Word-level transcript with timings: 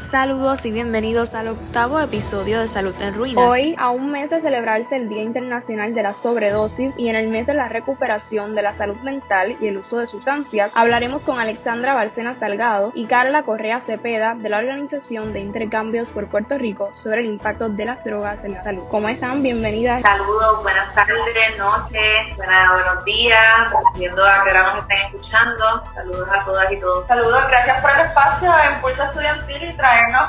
Saludos 0.00 0.64
y 0.64 0.72
bienvenidos 0.72 1.34
al 1.34 1.48
octavo 1.48 2.00
episodio 2.00 2.58
de 2.58 2.68
Salud 2.68 2.94
en 3.00 3.14
Ruinas. 3.14 3.44
Hoy, 3.46 3.76
a 3.78 3.90
un 3.90 4.10
mes 4.10 4.30
de 4.30 4.40
celebrarse 4.40 4.96
el 4.96 5.10
Día 5.10 5.22
Internacional 5.22 5.92
de 5.92 6.02
la 6.02 6.14
Sobredosis 6.14 6.94
y 6.96 7.10
en 7.10 7.16
el 7.16 7.28
mes 7.28 7.46
de 7.46 7.52
la 7.52 7.68
recuperación 7.68 8.54
de 8.54 8.62
la 8.62 8.72
salud 8.72 8.96
mental 9.02 9.58
y 9.60 9.68
el 9.68 9.76
uso 9.76 9.98
de 9.98 10.06
sustancias, 10.06 10.72
hablaremos 10.74 11.22
con 11.22 11.38
Alexandra 11.38 11.92
Barcena 11.92 12.32
Salgado 12.32 12.92
y 12.94 13.06
Carla 13.06 13.42
Correa 13.42 13.78
Cepeda 13.80 14.34
de 14.34 14.48
la 14.48 14.56
Organización 14.58 15.34
de 15.34 15.40
Intercambios 15.40 16.10
por 16.10 16.28
Puerto 16.28 16.56
Rico 16.56 16.88
sobre 16.94 17.20
el 17.20 17.26
impacto 17.26 17.68
de 17.68 17.84
las 17.84 18.02
drogas 18.02 18.42
en 18.42 18.54
la 18.54 18.64
salud. 18.64 18.84
¿Cómo 18.90 19.06
están? 19.06 19.42
Bienvenidas. 19.42 20.00
Saludos, 20.00 20.62
buenas 20.62 20.94
tardes, 20.94 21.58
noches, 21.58 22.36
buenos 22.36 23.04
días, 23.04 23.70
viendo 23.96 24.24
a 24.24 24.44
qué 24.44 24.50
hora 24.50 24.72
nos 24.72 24.80
estén 24.80 24.98
escuchando. 25.02 25.84
Saludos 25.94 26.28
a 26.32 26.44
todas 26.44 26.72
y 26.72 26.80
todos. 26.80 27.06
Saludos, 27.06 27.44
gracias 27.50 27.82
por 27.82 27.90
el 27.90 28.00
espacio 28.00 28.50
de 28.50 28.74
Impulso 28.74 29.04
Estudiantil 29.04 29.62
y 29.64 29.76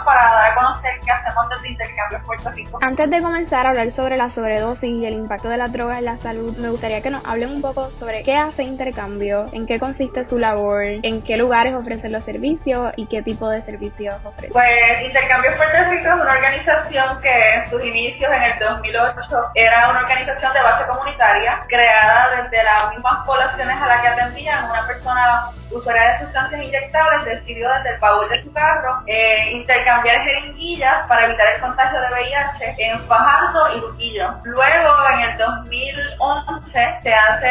para 0.05 0.23
dar 0.23 0.52
a 0.52 0.55
conocer 0.55 1.00
qué 1.04 1.12
hacemos 1.12 1.50
desde 1.50 1.70
Intercambio 1.70 2.21
Puerto 2.24 2.50
Rico. 2.51 2.79
Antes 2.82 3.10
de 3.10 3.21
comenzar 3.21 3.65
a 3.65 3.70
hablar 3.70 3.92
sobre 3.92 4.18
la 4.18 4.29
sobredosis 4.29 4.89
y 4.89 5.06
el 5.06 5.14
impacto 5.14 5.50
de 5.50 5.57
la 5.57 5.68
droga 5.68 5.97
en 6.00 6.06
la 6.06 6.18
salud, 6.18 6.56
me 6.57 6.70
gustaría 6.70 7.01
que 7.01 7.10
nos 7.10 7.25
hablen 7.25 7.50
un 7.50 7.61
poco 7.61 7.89
sobre 7.92 8.24
qué 8.24 8.36
hace 8.36 8.64
Intercambio, 8.64 9.46
en 9.54 9.68
qué 9.68 9.79
consiste 9.79 10.24
su 10.24 10.39
labor, 10.39 10.84
en 10.84 11.21
qué 11.21 11.37
lugares 11.37 11.74
ofrecen 11.74 12.11
los 12.11 12.24
servicios 12.24 12.93
y 12.96 13.07
qué 13.07 13.21
tipo 13.21 13.50
de 13.50 13.61
servicios 13.61 14.15
ofrecen. 14.24 14.51
Pues 14.51 15.01
Intercambio 15.01 15.51
Puerto 15.57 15.89
Rico 15.89 16.07
es 16.07 16.15
una 16.15 16.32
organización 16.32 17.21
que 17.21 17.54
en 17.56 17.65
sus 17.70 17.84
inicios 17.84 18.32
en 18.32 18.43
el 18.43 18.59
2008 18.59 19.51
era 19.56 19.89
una 19.89 20.00
organización 20.00 20.54
de 20.54 20.62
base 20.62 20.86
comunitaria 20.87 21.64
creada 21.68 22.43
desde 22.43 22.64
las 22.64 22.89
mismas 22.92 23.25
poblaciones 23.25 23.75
a 23.75 23.87
las 23.87 24.01
que 24.01 24.07
atendían 24.07 24.70
una 24.70 24.87
persona 24.87 25.51
usuaria 25.71 26.14
de 26.14 26.25
sustancias 26.25 26.62
inyectables 26.62 27.25
decidió 27.25 27.70
desde 27.70 27.92
el 27.92 28.00
baúl 28.00 28.28
de 28.29 28.42
su 28.42 28.51
carro 28.51 29.01
eh, 29.07 29.50
intercambiar 29.51 30.21
jeringuillas 30.21 31.05
para 31.07 31.25
evitar 31.25 31.47
el 31.55 31.61
contagio 31.61 32.00
de 32.02 32.08
VIH 32.08 32.75
en 32.78 33.00
Fajardo 33.02 33.76
y 33.76 33.81
Luquillo. 33.81 34.28
Luego, 34.44 34.94
en 35.14 35.30
el 35.30 35.38
2011, 35.38 36.98
se 37.02 37.14
hace 37.14 37.50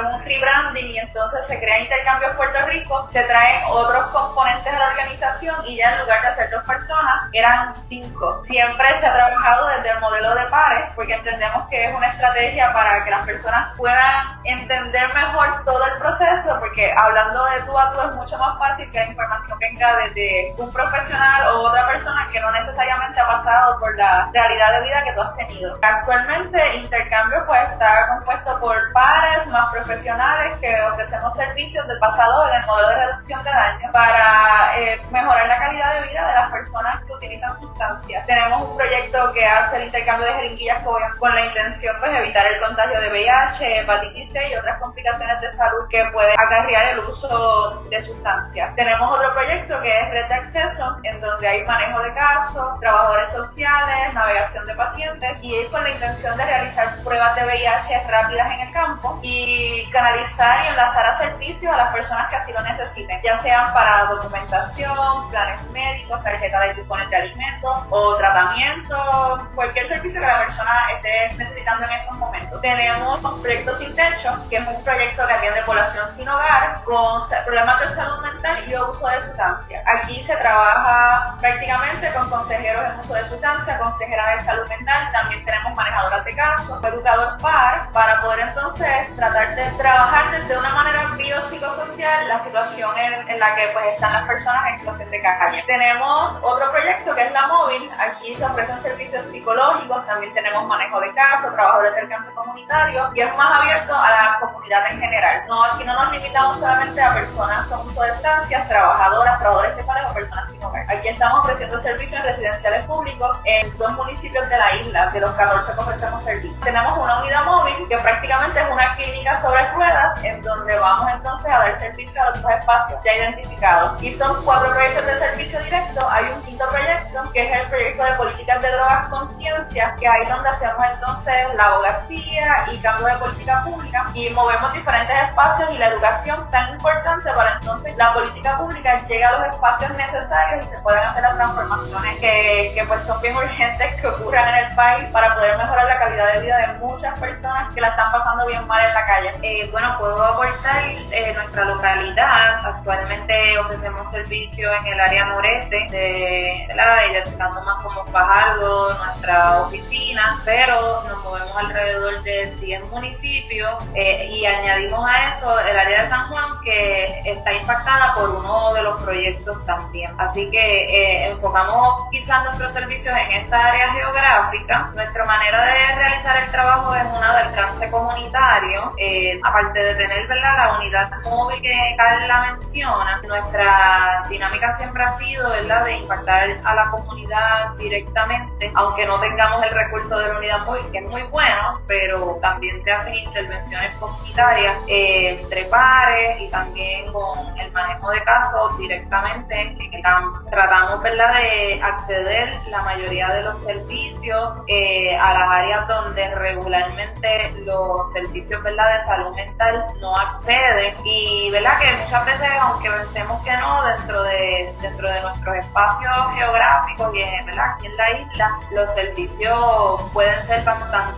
un 0.00 0.24
rebranding 0.24 0.51
y 0.80 0.98
entonces 0.98 1.46
se 1.46 1.58
crea 1.58 1.80
Intercambio 1.80 2.36
Puerto 2.36 2.66
Rico, 2.66 3.08
se 3.10 3.22
traen 3.24 3.62
otros 3.68 4.06
componentes 4.08 4.72
a 4.72 4.78
la 4.78 4.88
organización 4.88 5.56
y 5.66 5.76
ya 5.76 5.92
en 5.92 6.00
lugar 6.00 6.22
de 6.22 6.28
hacer 6.28 6.50
dos 6.50 6.64
personas, 6.64 7.24
eran 7.32 7.74
cinco. 7.74 8.42
Siempre 8.44 8.96
se 8.96 9.06
ha 9.06 9.14
trabajado 9.14 9.68
desde 9.68 9.90
el 9.90 10.00
modelo 10.00 10.34
de 10.34 10.46
pares 10.46 10.92
porque 10.94 11.14
entendemos 11.14 11.68
que 11.68 11.84
es 11.84 11.94
una 11.94 12.08
estrategia 12.08 12.72
para 12.72 13.04
que 13.04 13.10
las 13.10 13.26
personas 13.26 13.68
puedan 13.76 14.40
entender 14.44 15.12
mejor 15.14 15.64
todo 15.64 15.84
el 15.84 15.98
proceso 15.98 16.58
porque 16.58 16.92
hablando 16.96 17.44
de 17.46 17.62
tú 17.62 17.78
a 17.78 17.92
tú 17.92 18.00
es 18.00 18.14
mucho 18.16 18.38
más 18.38 18.58
fácil 18.58 18.90
que 18.90 18.98
la 18.98 19.06
información 19.06 19.58
venga 19.58 19.96
desde 19.96 20.54
un 20.58 20.72
profesional 20.72 21.48
o 21.48 21.68
otra 21.68 21.86
persona 21.88 22.28
que 22.32 22.40
no 22.40 22.50
necesariamente 22.52 23.20
ha 23.20 23.26
pasado 23.26 23.78
por 23.78 23.96
la 23.96 24.30
realidad 24.32 24.80
de 24.80 24.86
vida 24.86 25.04
que 25.04 25.12
tú 25.12 25.20
has 25.22 25.36
tenido. 25.36 25.74
Actualmente 25.82 26.76
Intercambio 26.76 27.44
pues 27.46 27.60
está 27.70 28.08
compuesto 28.08 28.60
por 28.60 28.92
pares 28.92 29.46
más 29.48 29.72
profesionales 29.72 30.52
que 30.62 30.80
ofrecemos 30.80 31.36
servicios 31.36 31.86
del 31.88 31.98
pasado 31.98 32.48
en 32.48 32.60
el 32.60 32.66
modelo 32.66 32.88
de 32.88 32.94
reducción 33.06 33.42
de 33.42 33.50
daño 33.50 33.90
para 33.92 34.78
eh, 34.78 35.00
mejorar 35.10 35.48
la 35.48 35.56
calidad 35.58 35.94
de 35.94 36.08
vida 36.08 36.24
de 36.24 36.34
las 36.34 36.50
personas 36.52 37.04
que 37.04 37.12
utilizan 37.12 37.58
sustancias. 37.58 38.24
Tenemos 38.26 38.62
un 38.62 38.76
proyecto 38.76 39.32
que 39.34 39.44
hace 39.44 39.78
el 39.78 39.84
intercambio 39.86 40.28
de 40.28 40.34
jeringuillas 40.34 40.82
con 41.18 41.34
la 41.34 41.46
intención 41.46 41.96
pues 41.98 42.14
evitar 42.14 42.46
el 42.46 42.60
contagio 42.60 43.00
de 43.00 43.10
VIH, 43.10 43.80
hepatitis 43.80 44.30
C 44.30 44.48
y 44.50 44.54
otras 44.54 44.80
complicaciones 44.80 45.40
de 45.40 45.52
salud 45.52 45.88
que 45.90 46.04
puede 46.12 46.32
acarrear 46.38 46.92
el 46.92 47.00
uso 47.00 47.82
de 47.90 48.00
sustancias. 48.02 48.74
Tenemos 48.76 49.18
otro 49.18 49.34
proyecto 49.34 49.80
que 49.82 50.00
es 50.00 50.10
Red 50.10 50.28
de 50.28 50.34
Acceso, 50.34 50.96
en 51.02 51.20
donde 51.20 51.48
hay 51.48 51.64
manejo 51.64 52.00
de 52.02 52.14
casos, 52.14 52.78
trabajadores 52.78 53.32
sociales, 53.32 54.14
navegación 54.14 54.64
de 54.66 54.74
pacientes 54.76 55.38
y 55.42 55.56
es 55.56 55.68
con 55.70 55.82
la 55.82 55.90
intención 55.90 56.36
de 56.36 56.44
realizar 56.44 56.88
pruebas 57.02 57.34
de 57.34 57.46
VIH 57.46 58.06
rápidas 58.08 58.52
en 58.52 58.60
el 58.60 58.72
campo 58.72 59.18
y 59.22 59.90
canalizar 59.90 60.51
y 60.64 60.68
enlazar 60.68 61.06
a 61.06 61.14
servicios 61.16 61.72
a 61.72 61.76
las 61.76 61.92
personas 61.92 62.28
que 62.28 62.36
así 62.36 62.52
lo 62.52 62.62
necesiten, 62.62 63.20
ya 63.22 63.36
sean 63.38 63.72
para 63.72 64.04
documentación, 64.06 65.30
planes 65.30 65.62
médicos, 65.70 66.22
tarjeta 66.22 66.60
de 66.60 66.74
cupones 66.74 67.08
de 67.10 67.16
alimentos 67.16 67.82
o 67.90 68.16
tratamiento, 68.16 69.48
cualquier 69.54 69.88
servicio 69.88 70.20
que 70.20 70.26
la 70.26 70.38
persona 70.46 70.72
esté 70.94 71.36
necesitando 71.36 71.86
en 71.86 71.92
esos 71.92 72.16
momentos. 72.18 72.41
Tenemos 72.60 73.40
Proyecto 73.40 73.76
Sin 73.76 73.94
Techo, 73.94 74.30
que 74.48 74.56
es 74.56 74.66
un 74.66 74.84
proyecto 74.84 75.26
que 75.26 75.32
atiende 75.32 75.62
población 75.62 76.10
sin 76.16 76.28
hogar 76.28 76.82
con 76.84 77.22
problemas 77.44 77.80
de 77.80 77.86
salud 77.94 78.18
mental 78.22 78.64
y 78.68 78.76
uso 78.76 79.06
de 79.06 79.22
sustancias. 79.22 79.82
Aquí 79.86 80.22
se 80.22 80.36
trabaja 80.36 81.36
prácticamente 81.40 82.12
con 82.12 82.28
consejeros 82.30 82.84
en 82.84 83.00
uso 83.00 83.14
de 83.14 83.28
sustancias, 83.28 83.80
consejera 83.80 84.36
de 84.36 84.40
salud 84.42 84.68
mental, 84.68 85.12
también 85.12 85.44
tenemos 85.44 85.74
manejadoras 85.76 86.24
de 86.24 86.36
casos, 86.36 86.84
educador 86.84 87.38
par, 87.38 87.90
para 87.92 88.20
poder 88.20 88.40
entonces 88.40 89.16
tratar 89.16 89.54
de 89.54 89.70
trabajar 89.72 90.30
desde 90.30 90.56
una 90.56 90.70
manera 90.70 91.10
biopsicosocial 91.16 92.28
la 92.28 92.40
situación 92.40 92.96
en, 92.98 93.38
la 93.38 93.54
que 93.56 93.68
pues 93.72 93.84
están 93.94 94.12
las 94.12 94.26
personas 94.26 94.62
en 94.68 94.78
situación 94.78 95.10
de 95.10 95.22
calle. 95.22 95.64
Tenemos 95.66 96.34
otro 96.42 96.70
proyecto 96.70 97.14
que 97.14 97.24
es 97.24 97.32
la 97.32 97.46
móvil, 97.46 97.90
aquí 97.98 98.34
se 98.34 98.44
ofrecen 98.44 98.80
servicios 98.82 99.26
psicológicos, 99.26 100.06
también 100.06 100.32
tenemos 100.34 100.66
manejo 100.66 101.00
de 101.00 101.12
casos, 101.14 101.52
trabajadores 101.54 101.94
de 101.94 102.00
alcance 102.02 102.32
comunitario 102.42 103.10
y 103.14 103.20
es 103.20 103.36
más 103.36 103.60
abierto 103.60 103.94
a 103.94 104.10
la 104.10 104.38
comunidad 104.40 104.90
en 104.90 105.00
general. 105.00 105.44
No, 105.48 105.64
aquí 105.64 105.84
no 105.84 105.94
nos 105.94 106.12
limitamos 106.12 106.58
solamente 106.58 107.00
a 107.00 107.14
personas 107.14 107.66
con 107.68 107.86
uso 107.86 108.02
de 108.02 108.08
estancias, 108.08 108.68
trabajadoras, 108.68 109.38
trabajadores 109.38 109.74
sexuales 109.76 110.10
o 110.10 110.14
personas 110.14 110.50
sin 110.50 110.64
hogar. 110.64 110.86
Aquí 110.88 111.08
estamos 111.08 111.40
ofreciendo 111.40 111.80
servicios 111.80 112.20
en 112.20 112.26
residenciales 112.26 112.84
públicos 112.84 113.38
en 113.44 113.78
dos 113.78 113.92
municipios 113.94 114.48
de 114.48 114.56
la 114.58 114.74
isla, 114.76 115.06
de 115.10 115.20
los 115.20 115.30
14 115.32 115.72
que 115.72 115.80
ofrecemos 115.80 116.24
servicios. 116.24 116.60
Tenemos 116.60 116.98
una 116.98 117.20
unidad 117.20 117.44
móvil 117.44 117.88
que 117.88 117.98
prácticamente 117.98 118.60
es 118.60 118.70
una 118.70 118.94
clínica 118.94 119.40
sobre 119.40 119.66
ruedas 119.72 120.24
en 120.24 120.42
donde 120.42 120.78
vamos 120.78 121.12
entonces 121.12 121.52
a 121.52 121.58
dar 121.58 121.78
servicio 121.78 122.22
a 122.22 122.30
los 122.30 122.42
dos 122.42 122.50
espacios 122.52 123.00
ya 123.04 123.14
identificados. 123.14 124.02
Y 124.02 124.12
son 124.14 124.42
cuatro 124.44 124.72
proyectos 124.72 125.06
de 125.06 125.14
servicio 125.16 125.60
directo. 125.60 126.08
Hay 126.10 126.24
un 126.34 126.42
quinto 126.42 126.68
proyecto 126.68 127.32
que 127.32 127.48
es 127.48 127.56
el 127.56 127.66
proyecto 127.68 128.04
de 128.04 128.12
políticas 128.12 128.62
de 128.62 128.72
drogas 128.72 129.08
conciencia, 129.08 129.94
que 129.98 130.08
ahí 130.08 130.26
donde 130.26 130.48
hacemos 130.48 130.82
entonces 130.92 131.54
la 131.54 131.64
abogacía 131.66 132.31
y 132.72 132.78
cambio 132.78 133.06
de 133.06 133.14
política 133.14 133.62
pública 133.64 134.06
y 134.14 134.30
movemos 134.30 134.72
diferentes 134.72 135.16
espacios 135.28 135.74
y 135.74 135.78
la 135.78 135.88
educación 135.88 136.50
tan 136.50 136.72
importante 136.72 137.30
para 137.32 137.54
entonces 137.54 137.96
la 137.96 138.14
política 138.14 138.56
pública 138.56 139.06
llegue 139.06 139.24
a 139.24 139.38
los 139.38 139.48
espacios 139.54 139.90
necesarios 139.96 140.64
y 140.64 140.68
se 140.68 140.78
puedan 140.80 141.04
hacer 141.04 141.22
las 141.22 141.36
transformaciones 141.36 142.20
que, 142.20 142.72
que 142.74 142.84
pues 142.84 143.02
son 143.04 143.20
bien 143.20 143.36
urgentes 143.36 144.00
que 144.00 144.06
ocurran 144.06 144.48
en 144.48 144.66
el 144.66 144.74
país 144.74 145.04
para 145.12 145.34
poder 145.34 145.58
mejorar 145.58 145.86
la 145.86 145.98
calidad 145.98 146.32
de 146.32 146.40
vida 146.40 146.58
de 146.58 146.66
muchas 146.78 147.18
personas 147.18 147.72
que 147.74 147.80
la 147.80 147.88
están 147.88 148.12
pasando 148.12 148.46
bien 148.46 148.66
mal 148.66 148.84
en 148.86 148.94
la 148.94 149.06
calle. 149.06 149.32
Eh, 149.42 149.68
bueno, 149.70 149.94
puedo 149.98 150.22
aportar 150.24 150.82
eh, 150.84 151.32
nuestra 151.34 151.64
localidad. 151.64 152.64
Actualmente 152.64 153.58
ofrecemos 153.58 154.10
servicio 154.10 154.72
en 154.74 154.86
el 154.86 155.00
área 155.00 155.26
noreste, 155.26 155.88
de, 155.90 156.64
¿verdad? 156.68 156.96
identificando 157.10 157.62
más 157.62 157.82
como 157.82 158.04
Fajardo, 158.06 158.94
nuestra 158.94 159.60
oficina, 159.62 160.40
pero 160.44 161.02
nos 161.08 161.21
movemos 161.32 161.56
alrededor 161.56 162.22
de 162.24 162.54
10 162.60 162.90
municipios 162.90 163.70
eh, 163.94 164.28
y 164.30 164.44
añadimos 164.44 165.02
a 165.08 165.30
eso 165.30 165.58
el 165.60 165.78
área 165.78 166.02
de 166.02 166.08
San 166.10 166.26
Juan 166.26 166.60
que 166.62 167.22
está 167.24 167.54
impactada 167.54 168.14
por 168.14 168.28
uno 168.28 168.74
de 168.74 168.82
los 168.82 169.00
proyectos 169.00 169.64
también. 169.64 170.12
Así 170.18 170.50
que 170.50 170.58
eh, 170.58 171.30
enfocamos 171.30 172.08
quizás 172.10 172.44
nuestros 172.44 172.72
servicios 172.72 173.16
en 173.16 173.42
esta 173.42 173.66
área 173.66 173.92
geográfica. 173.92 174.90
Nuestra 174.94 175.24
manera 175.24 175.64
de 175.64 175.94
realizar 175.96 176.44
el 176.44 176.50
trabajo 176.50 176.94
es 176.94 177.04
una 177.16 177.32
de 177.32 177.38
alcance 177.44 177.90
comunitario. 177.90 178.92
Eh, 178.98 179.40
aparte 179.42 179.82
de 179.82 179.94
tener 179.94 180.28
¿verdad? 180.28 180.56
la 180.56 180.78
unidad 180.78 181.10
móvil 181.22 181.62
que 181.62 181.94
Carla 181.96 182.52
menciona, 182.52 183.22
nuestra 183.26 184.24
dinámica 184.28 184.76
siempre 184.76 185.02
ha 185.02 185.10
sido 185.12 185.48
¿verdad? 185.48 185.86
de 185.86 185.96
impactar 185.96 186.60
a 186.62 186.74
la 186.74 186.90
comunidad 186.90 187.74
directamente, 187.78 188.70
aunque 188.74 189.06
no 189.06 189.18
tengamos 189.20 189.64
el 189.64 189.70
recurso 189.70 190.18
de 190.18 190.28
la 190.28 190.38
unidad 190.38 190.66
móvil, 190.66 190.90
que 190.90 190.98
es 190.98 191.04
muy 191.04 191.21
bueno, 191.30 191.80
pero 191.86 192.38
también 192.40 192.82
se 192.82 192.92
hacen 192.92 193.14
intervenciones 193.14 193.94
comunitarias 193.98 194.76
eh, 194.88 195.40
entre 195.40 195.64
pares 195.64 196.40
y 196.40 196.48
también 196.48 197.12
con 197.12 197.58
el 197.58 197.70
manejo 197.72 198.10
de 198.10 198.22
casos 198.24 198.78
directamente 198.78 199.60
en 199.60 199.94
el. 199.94 200.02
Tratamos 200.50 201.02
¿verdad? 201.02 201.32
de 201.40 201.80
acceder 201.82 202.58
la 202.68 202.82
mayoría 202.82 203.28
de 203.28 203.42
los 203.42 203.58
servicios 203.62 204.48
eh, 204.66 205.16
a 205.16 205.32
las 205.32 205.48
áreas 205.48 205.88
donde 205.88 206.34
regularmente 206.34 207.52
los 207.64 208.12
servicios 208.12 208.62
¿verdad? 208.62 208.98
de 208.98 209.04
salud 209.04 209.34
mental 209.34 209.86
no 210.00 210.16
acceden 210.16 210.94
y 211.04 211.50
¿verdad? 211.50 211.78
que 211.78 211.86
muchas 212.02 212.26
veces 212.26 212.48
aunque 212.60 212.90
pensemos 212.90 213.42
que 213.44 213.56
no 213.56 213.84
dentro 213.84 214.22
de 214.24 214.74
dentro 214.82 215.08
de 215.08 215.20
nuestros 215.22 215.56
espacios 215.56 216.12
geográficos 216.34 217.14
y 217.14 217.44
¿verdad? 217.46 217.66
aquí 217.74 217.86
en 217.86 217.96
la 217.96 218.10
isla 218.10 218.60
los 218.72 218.90
servicios 218.94 220.02
pueden 220.12 220.42
ser 220.42 220.64
bastante 220.64 221.11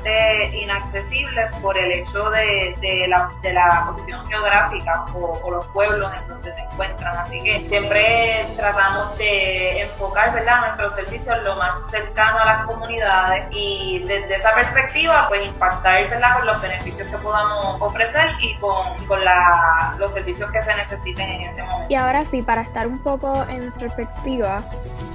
inaccesibles 0.52 1.54
por 1.62 1.76
el 1.78 1.90
hecho 1.90 2.30
de, 2.30 3.06
la, 3.08 3.30
de 3.42 3.52
la 3.52 3.86
posición 3.86 4.26
geográfica 4.26 5.04
o, 5.14 5.38
o, 5.42 5.50
los 5.50 5.66
pueblos 5.68 6.10
en 6.20 6.28
donde 6.28 6.52
se 6.52 6.60
encuentran. 6.60 7.16
Así 7.16 7.42
que 7.42 7.66
siempre 7.68 8.46
tratamos 8.56 9.16
de 9.18 9.82
enfocar 9.82 10.32
¿verdad? 10.34 10.60
nuestros 10.60 10.94
servicios 10.94 11.42
lo 11.42 11.56
más 11.56 11.78
cercano 11.90 12.38
a 12.38 12.44
las 12.44 12.66
comunidades 12.66 13.46
y 13.50 14.00
desde 14.06 14.36
esa 14.36 14.54
perspectiva 14.54 15.28
pues 15.28 15.46
impactar 15.46 16.08
¿verdad? 16.10 16.36
con 16.38 16.46
los 16.46 16.60
beneficios 16.60 17.08
que 17.08 17.16
podamos 17.18 17.80
ofrecer 17.80 18.30
y 18.40 18.54
con, 18.56 18.96
con 19.06 19.24
la, 19.24 19.94
los 19.98 20.12
servicios 20.12 20.50
que 20.50 20.62
se 20.62 20.74
necesiten 20.74 21.28
en 21.28 21.40
ese 21.42 21.62
momento. 21.62 21.86
Y 21.88 21.94
ahora 21.94 22.24
sí, 22.24 22.42
para 22.42 22.62
estar 22.62 22.86
un 22.86 22.98
poco 22.98 23.44
en 23.48 23.70
perspectiva, 23.72 24.62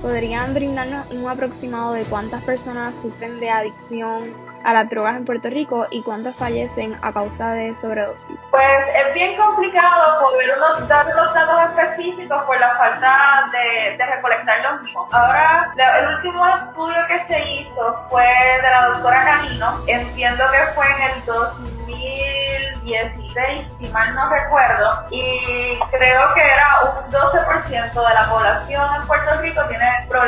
¿podrían 0.02 0.54
brindarnos 0.54 1.10
un 1.12 1.28
aproximado 1.30 1.94
de 1.94 2.04
cuántas 2.04 2.44
personas 2.44 3.00
sufren 3.00 3.40
de 3.40 3.50
adicción 3.50 4.49
a 4.64 4.74
las 4.74 4.90
drogas 4.90 5.18
en 5.18 5.26
Puerto 5.26 5.50
Rico 5.50 5.88
y 5.90 6.04
cuántas 6.04 6.36
fallecen 6.36 6.96
a 7.02 7.12
causa 7.12 7.54
de 7.54 7.74
sobredosis? 7.76 8.48
Pues 8.52 8.88
es 8.88 9.12
bien 9.14 9.36
complicado 9.38 10.22
poder 10.22 10.50
unos, 10.58 10.88
dar 10.88 11.06
unos 11.06 11.34
datos 11.34 11.60
específicos 11.70 12.44
por 12.44 12.58
la 12.60 12.76
falta 12.78 13.50
de, 13.52 13.98
de 13.98 14.06
recolectar 14.06 14.72
los 14.72 14.82
mismos. 14.82 15.08
Ahora, 15.12 15.74
el 15.76 16.16
último 16.16 16.48
estudio 16.48 16.96
que 17.08 17.22
se 17.24 17.52
hizo 17.52 18.08
fue 18.10 18.26
de 18.26 18.70
la 18.70 18.90
doctora 18.90 19.24
Canino, 19.24 19.80
entiendo 19.88 20.44
que 20.52 20.60
fue 20.74 20.86
en 20.86 21.02
el 21.12 21.26
2016, 21.26 23.68
si 23.68 23.88
mal 23.90 24.14
no 24.16 24.30
recuerdo, 24.30 25.06
y 25.12 25.78
creo 25.92 26.34
que 26.34 26.42
era 26.42 26.80
un 26.84 27.12
12% 27.12 27.94
de 27.94 28.14
la 28.14 28.30
población 28.30 28.96
en 28.96 29.06
Puerto 29.08 29.42
Rico 29.42 29.62
tiene 29.68 29.79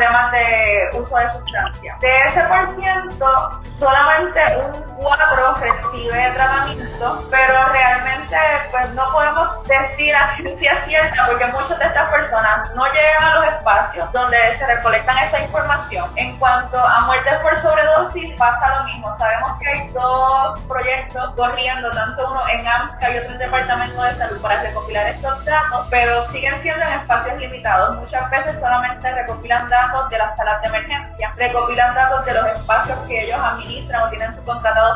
problemas 0.02 0.32
de 0.32 1.00
uso 1.00 1.16
de 1.16 1.32
sustancias. 1.34 2.00
De 2.00 2.26
ese 2.26 2.42
por 2.44 2.68
ciento, 2.70 3.60
solamente 3.62 4.40
un 4.58 4.91
4 5.02 5.56
recibe 5.56 6.32
tratamiento, 6.36 7.24
pero 7.32 7.68
realmente 7.72 8.38
pues 8.70 8.90
no 8.92 9.10
podemos 9.10 9.68
decir 9.68 10.16
a 10.16 10.28
ciencia 10.36 10.76
cierta 10.82 11.26
porque 11.28 11.48
muchas 11.48 11.80
de 11.80 11.86
estas 11.86 12.12
personas 12.12 12.74
no 12.76 12.86
llegan 12.86 13.24
a 13.24 13.40
los 13.40 13.50
espacios 13.50 14.12
donde 14.12 14.38
se 14.58 14.66
recolectan 14.68 15.18
esa 15.20 15.40
información. 15.42 16.10
En 16.16 16.38
cuanto 16.38 16.80
a 16.80 17.02
muertes 17.02 17.34
por 17.42 17.58
sobredosis 17.62 18.36
pasa 18.38 18.76
lo 18.78 18.84
mismo. 18.86 19.16
Sabemos 19.18 19.52
que 19.60 19.68
hay 19.68 19.90
dos 19.90 20.60
proyectos 20.62 21.34
corriendo, 21.36 21.90
tanto 21.92 22.30
uno 22.30 22.48
en 22.50 22.68
AMSCA 22.68 23.12
y 23.12 23.18
otro 23.18 23.32
en 23.32 23.38
Departamento 23.40 24.04
de 24.04 24.16
Salud 24.16 24.42
para 24.42 24.62
recopilar 24.62 25.08
estos 25.08 25.46
datos, 25.46 25.88
pero 25.90 26.28
siguen 26.30 26.58
siendo 26.62 26.86
en 26.86 26.94
espacios 26.94 27.40
limitados. 27.40 27.98
Muchas 27.98 28.30
veces 28.30 28.56
solamente 28.60 29.12
recopilan 29.12 29.70
datos 29.70 30.10
de 30.10 30.18
las 30.18 30.38
salas 30.38 30.62
de 30.62 30.68
emergencia, 30.68 31.32
recopilan 31.36 31.96
datos 31.96 32.26
de 32.26 32.34
los 32.34 32.46
espacios 32.48 33.00
que 33.08 33.24
ellos 33.24 33.40
administran 33.40 34.12
tienen 34.12 34.34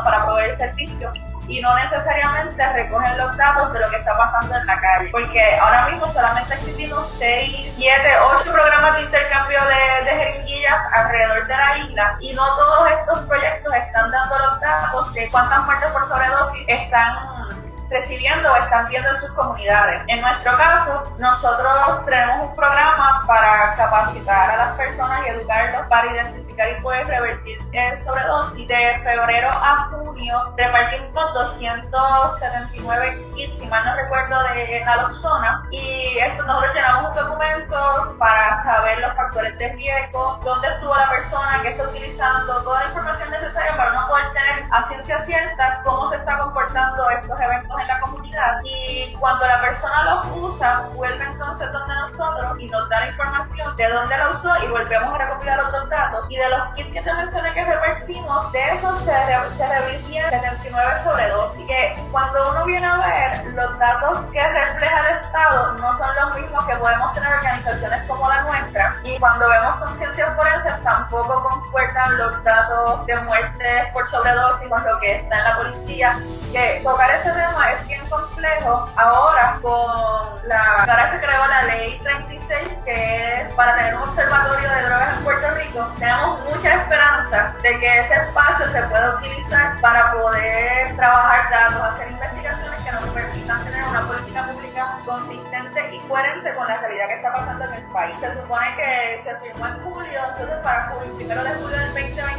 para 0.04 0.26
proveer 0.26 0.52
el 0.52 0.58
servicio 0.58 1.12
y 1.48 1.62
no 1.62 1.76
necesariamente 1.76 2.74
recogen 2.74 3.18
los 3.18 3.38
datos 3.38 3.72
de 3.74 3.80
lo 3.80 3.90
que 3.90 3.98
está 3.98 4.14
pasando 4.14 4.56
en 4.56 4.66
la 4.66 4.80
calle. 4.80 5.10
Porque 5.12 5.58
ahora 5.58 5.88
mismo 5.90 6.12
solamente 6.12 6.56
existimos 6.56 7.16
6, 7.20 7.74
7, 7.76 8.02
8 8.40 8.52
programas 8.52 8.96
de 8.96 9.02
intercambio 9.04 9.60
de, 9.66 10.06
de, 10.06 10.16
jeringuillas 10.16 10.88
alrededor 10.94 11.48
de 11.48 11.56
la 11.56 11.78
isla 11.78 12.18
y 12.20 12.34
no 12.34 12.44
todos 12.58 12.92
estos 12.92 13.20
proyectos 13.26 13.74
están 13.74 14.10
dando 14.10 14.38
los 14.38 14.60
datos 14.60 15.14
de 15.14 15.30
cuántas 15.30 15.66
muertes 15.66 15.92
por 15.92 16.08
sobredosis 16.08 16.66
están 16.68 17.16
recibiendo 17.90 18.52
o 18.52 18.56
están 18.56 18.86
viendo 18.86 19.10
en 19.10 19.22
sus 19.22 19.32
comunidades. 19.34 20.02
En 20.08 20.22
nuestro 20.22 20.58
caso, 20.58 21.04
nosotros 21.20 22.06
tenemos 22.06 22.48
un 22.48 22.56
programa 22.56 23.24
para 23.28 23.76
capacitar 23.76 24.50
a 24.50 24.58
las 24.58 24.76
personas 24.76 25.22
y 25.26 25.30
educarlos 25.30 25.86
para 25.88 26.12
identificar 26.12 26.45
y 26.58 26.82
poder 26.82 27.08
revertir 27.08 27.58
el 27.74 28.02
sobredosis. 28.02 28.68
De 28.68 29.00
febrero 29.04 29.50
a 29.50 29.90
junio 29.92 30.54
repartimos 30.58 31.34
279 31.34 33.26
kits, 33.36 33.60
si 33.60 33.68
mal 33.68 33.86
no 33.86 33.96
recuerdo, 33.96 34.42
de 34.54 34.84
naloxona 34.86 35.68
y 35.72 36.18
esto 36.18 36.44
nosotros 36.44 36.74
llenamos 36.74 37.10
un 37.10 37.16
documento 37.16 38.16
para 38.18 38.64
saber 38.64 39.00
los 39.00 39.14
factores 39.16 39.58
de 39.58 39.74
riesgo, 39.74 40.40
dónde 40.44 40.68
estuvo 40.70 40.96
la 40.96 41.10
persona, 41.10 41.60
qué 41.62 41.70
está 41.70 41.84
utilizando, 41.84 42.64
toda 42.64 42.82
la 42.82 42.88
información 42.88 43.32
necesaria 43.32 43.76
para 43.76 43.92
no 43.92 44.08
poder 44.08 44.32
tener 44.34 44.64
a 44.72 44.84
ciencia 44.88 45.20
cierta 45.22 45.82
cómo 45.84 46.10
se 46.10 46.18
está 46.18 46.40
comportando 46.40 47.10
estos 47.10 47.40
eventos 47.40 47.82
en 47.82 47.88
la 47.88 48.00
comunidad 48.00 48.05
y 48.64 49.16
cuando 49.20 49.48
la 49.48 49.62
persona 49.62 50.04
los 50.04 50.54
usa, 50.54 50.90
vuelve 50.94 51.24
entonces 51.24 51.72
donde 51.72 51.96
nosotros 51.96 52.60
y 52.60 52.68
nos 52.68 52.90
da 52.90 53.00
la 53.02 53.08
información 53.08 53.76
de 53.76 53.90
dónde 53.90 54.18
la 54.18 54.30
usó 54.30 54.50
y 54.64 54.68
volvemos 54.68 55.14
a 55.14 55.18
recopilar 55.18 55.60
otros 55.62 55.90
datos. 55.90 56.26
Y 56.30 56.36
de 56.36 56.50
los 56.50 56.74
kits 56.76 56.92
que 56.94 57.02
te 57.02 57.14
mencioné 57.14 57.54
que 57.54 57.66
repartimos, 57.66 58.52
de 58.52 58.64
esos 58.74 59.00
se, 59.02 59.26
re 59.26 59.50
se 59.58 59.80
revirtieron 59.80 60.32
79 60.32 60.92
sobredosis. 61.04 61.68
Que 61.68 61.96
cuando 62.12 62.52
uno 62.52 62.66
viene 62.66 62.86
a 62.86 62.98
ver 62.98 63.46
los 63.54 63.80
datos 63.80 64.20
que 64.32 64.42
refleja 64.42 65.10
el 65.10 65.18
Estado, 65.18 65.74
no 65.74 65.98
son 65.98 66.16
los 66.16 66.36
mismos 66.40 66.66
que 66.66 66.76
podemos 66.76 67.14
tener 67.14 67.34
organizaciones 67.34 68.04
como 68.08 68.28
la 68.28 68.42
nuestra. 68.44 68.96
Y 69.04 69.18
cuando 69.20 69.48
vemos 69.48 69.78
conciencias 69.78 70.36
forenses, 70.36 70.82
tampoco 70.82 71.44
concuerdan 71.44 72.18
los 72.18 72.44
datos 72.44 73.06
de 73.06 73.16
muertes 73.22 73.88
por 73.94 74.10
sobredosis 74.10 74.70
con 74.70 74.86
lo 74.86 75.00
que 75.00 75.16
está 75.18 75.38
en 75.38 75.44
la 75.44 75.58
policía. 75.58 76.20
Que 76.52 76.82
tocar 76.84 77.10
ese 77.12 77.32
tema 77.32 77.72
es 77.72 77.88
bien 77.88 78.05
complejo. 78.16 78.90
Ahora, 78.96 79.60
con 79.62 80.48
la. 80.48 80.76
Ahora 80.88 81.12
se 81.12 81.20
creó 81.20 81.48
la 81.48 81.64
ley 81.64 82.00
36, 82.02 82.74
que 82.84 83.42
es 83.42 83.54
para 83.54 83.76
tener 83.76 83.96
un 83.96 84.04
observatorio 84.04 84.70
de 84.70 84.82
drogas 84.84 85.18
en 85.18 85.24
Puerto 85.24 85.48
Rico. 85.56 85.88
Tenemos 86.00 86.44
mucha 86.46 86.76
esperanza 86.76 87.54
de 87.62 87.80
que 87.80 88.00
ese 88.00 88.14
espacio 88.14 88.68
se 88.72 88.82
pueda 88.84 89.16
utilizar 89.18 89.80
para 89.82 90.14
poder 90.14 90.96
trabajar 90.96 91.50
datos, 91.52 91.94
hacer 91.94 92.12
investigaciones 92.12 92.80
que 92.84 92.92
nos 92.92 93.04
permitan 93.10 93.64
tener 93.64 93.84
una 93.84 94.02
política 94.08 94.44
pública 94.44 94.98
consistente 95.06 95.96
y 95.96 96.00
coherente 96.08 96.56
con 96.56 96.68
la 96.68 96.78
realidad 96.78 97.08
que 97.08 97.16
está 97.16 97.34
pasando 97.34 97.66
en 97.66 97.74
el 97.74 97.84
país. 97.86 98.16
Se 98.20 98.34
supone 98.34 98.76
que 98.76 99.22
se 99.24 99.36
firmó 99.38 99.68
en 99.68 99.84
julio, 99.84 100.20
entonces 100.32 100.58
para 100.64 100.88
julio, 100.90 101.16
primero 101.16 101.44
de 101.44 101.50
julio 101.56 101.78
del 101.78 101.94
2022, 101.94 102.35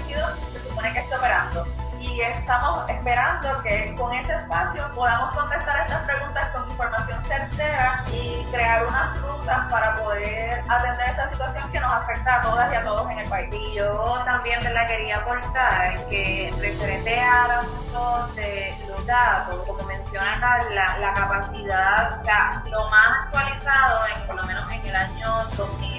estamos 2.47 2.89
esperando 2.89 3.61
que 3.65 3.93
con 3.99 4.13
ese 4.13 4.35
espacio 4.35 4.89
podamos 4.95 5.37
contestar 5.37 5.81
estas 5.81 6.05
preguntas 6.05 6.49
con 6.51 6.71
información 6.71 7.25
certera 7.25 8.05
y 8.13 8.47
crear 8.53 8.87
unas 8.87 9.21
rutas 9.21 9.69
para 9.69 9.97
poder 9.97 10.63
atender 10.69 11.09
esta 11.09 11.29
situación 11.31 11.73
que 11.73 11.81
nos 11.81 11.93
afecta 11.93 12.37
a 12.37 12.43
todas 12.43 12.73
y 12.73 12.77
a 12.77 12.85
todos 12.85 13.11
en 13.11 13.19
el 13.19 13.29
país. 13.29 13.53
Y 13.53 13.75
yo 13.75 14.23
también 14.25 14.61
la 14.73 14.87
quería 14.87 15.17
aportar 15.17 16.07
que 16.07 16.55
referente 16.61 17.21
al 17.21 17.51
asunto 17.51 18.29
de 18.37 18.79
los 18.87 19.05
datos, 19.07 19.57
como 19.67 19.83
menciona 19.83 20.39
Carla, 20.39 20.99
la 21.01 21.15
capacidad, 21.15 22.21
o 22.21 22.25
sea, 22.25 22.63
lo 22.67 22.89
más 22.91 23.25
actualizado, 23.25 24.07
en, 24.15 24.27
por 24.29 24.37
lo 24.37 24.45
menos 24.45 24.73
en 24.73 24.87
el 24.87 24.95
año 24.95 25.43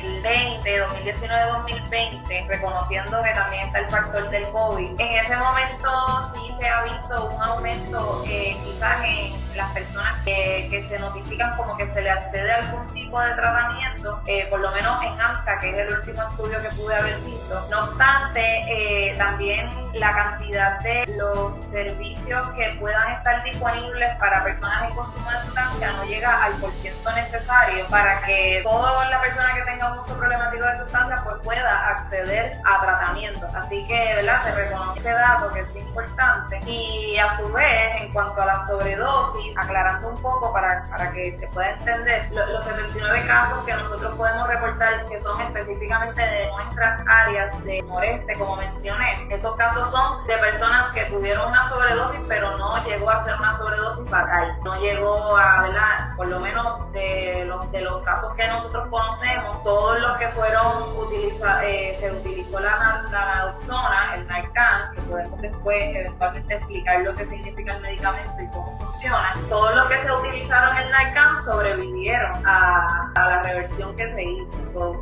2020, 0.07 0.79
2019, 0.79 1.47
2020, 1.47 2.45
reconociendo 2.47 3.21
que 3.23 3.31
también 3.33 3.65
está 3.67 3.79
el 3.79 3.89
factor 3.89 4.29
del 4.29 4.47
COVID, 4.49 4.99
en 4.99 5.25
ese 5.25 5.35
momento 5.37 5.89
sí 6.33 6.53
se 6.59 6.67
ha 6.67 6.83
visto 6.83 7.29
un 7.29 7.41
aumento 7.41 8.23
eh, 8.27 8.55
quizás 8.63 9.03
en 9.05 9.57
las 9.57 9.71
personas 9.73 10.19
que, 10.23 10.67
que, 10.69 10.83
se 10.83 10.99
notifican 10.99 11.55
como 11.57 11.75
que 11.77 11.87
se 11.87 12.01
le 12.01 12.09
accede 12.09 12.51
a 12.51 12.57
algún 12.57 12.87
tipo 12.87 13.06
de 13.07 13.33
tratamiento, 13.35 14.21
eh, 14.27 14.47
por 14.49 14.59
lo 14.59 14.69
menos 14.71 15.01
en 15.03 15.19
AMSA, 15.19 15.59
que 15.61 15.69
es 15.69 15.77
el 15.77 15.93
último 15.93 16.21
estudio 16.29 16.61
que 16.61 16.69
pude 16.69 16.95
haber 16.95 17.15
visto. 17.19 17.67
No 17.71 17.83
obstante, 17.83 18.41
eh, 18.41 19.15
también 19.17 19.69
la 19.93 20.11
cantidad 20.11 20.79
de 20.81 21.05
los 21.15 21.55
servicios 21.55 22.47
que 22.57 22.75
puedan 22.79 23.13
estar 23.13 23.43
disponibles 23.43 24.13
para 24.17 24.43
personas 24.43 24.89
en 24.89 24.95
consumo 24.95 25.31
de 25.31 25.41
sustancia 25.41 25.91
no 25.93 26.03
llega 26.03 26.43
al 26.43 26.53
porciento 26.53 27.11
necesario 27.13 27.87
para 27.87 28.21
que 28.23 28.61
toda 28.63 29.09
la 29.09 29.21
persona 29.21 29.53
que 29.55 29.61
tenga 29.61 29.93
un 29.93 29.99
uso 29.99 30.17
problemático 30.17 30.65
de 30.65 30.77
sustancia 30.79 31.21
pues 31.23 31.37
pueda 31.43 31.89
acceder 31.89 32.59
a 32.65 32.79
tratamiento. 32.79 33.47
Así 33.55 33.87
que, 33.87 34.15
¿verdad? 34.15 34.43
Se 34.43 34.51
reconoce 34.51 34.99
ese 34.99 35.11
dato 35.11 35.51
que 35.53 35.61
es 35.61 35.75
importante. 35.75 36.59
Y 36.65 37.17
a 37.17 37.35
su 37.37 37.51
vez, 37.53 38.01
en 38.01 38.11
cuanto 38.11 38.41
a 38.41 38.45
la 38.45 38.59
sobredosis, 38.67 39.57
aclarando 39.57 40.09
un 40.09 40.21
poco 40.21 40.51
para, 40.51 40.83
para 40.89 41.11
que 41.13 41.37
se 41.39 41.47
pueda 41.47 41.71
entender, 41.71 42.27
los 42.31 42.63
79 42.65 42.86
casos 43.27 43.65
que 43.65 43.73
nosotros 43.73 44.15
podemos 44.15 44.47
reportar 44.47 45.05
que 45.05 45.19
son 45.19 45.39
específicamente 45.41 46.21
de 46.21 46.49
nuestras 46.51 47.01
áreas 47.07 47.63
de 47.65 47.81
noreste, 47.83 48.33
como 48.35 48.55
mencioné, 48.55 49.27
esos 49.29 49.55
casos 49.57 49.91
son 49.91 50.25
de 50.27 50.37
personas 50.37 50.87
que 50.91 51.03
tuvieron 51.05 51.49
una 51.49 51.67
sobredosis, 51.69 52.21
pero 52.27 52.57
no 52.57 52.83
llegó 52.85 53.09
a 53.09 53.23
ser 53.23 53.35
una 53.35 53.57
sobredosis 53.57 54.09
fatal. 54.09 54.57
No 54.63 54.79
llegó 54.79 55.37
a, 55.37 55.61
¿verdad? 55.63 56.15
Por 56.15 56.27
lo 56.27 56.39
menos 56.39 56.91
de 56.93 57.43
los, 57.45 57.69
de 57.71 57.81
los 57.81 58.03
casos 58.03 58.33
que 58.35 58.47
nosotros 58.47 58.87
conocemos, 58.89 59.61
todos 59.63 59.99
los 59.99 60.17
que 60.17 60.29
fueron 60.29 60.65
utilizados, 60.97 61.63
eh, 61.63 61.97
se 61.99 62.11
utilizó 62.11 62.59
la, 62.61 63.03
la 63.11 63.55
el 64.15 64.27
Narcan, 64.27 64.93
que 64.95 65.01
podemos 65.01 65.41
después 65.41 65.95
eventualmente 65.95 66.55
explicar 66.55 67.01
lo 67.01 67.13
que 67.15 67.25
significa 67.25 67.75
el 67.75 67.81
medicamento 67.81 68.41
y 68.41 68.47
cómo 68.47 68.76
funciona. 68.97 69.35
Todos 69.49 69.75
los 69.75 69.87
que 69.87 69.97
se 69.97 70.11
utilizaron 70.11 70.77
el 70.77 70.91
Narcan 70.91 71.43
sobrevivieron 71.43 72.45
a, 72.45 73.11
a 73.15 73.29
la 73.29 73.43
reversión 73.43 73.95
que 73.95 74.07
se 74.07 74.23
hizo. 74.23 74.51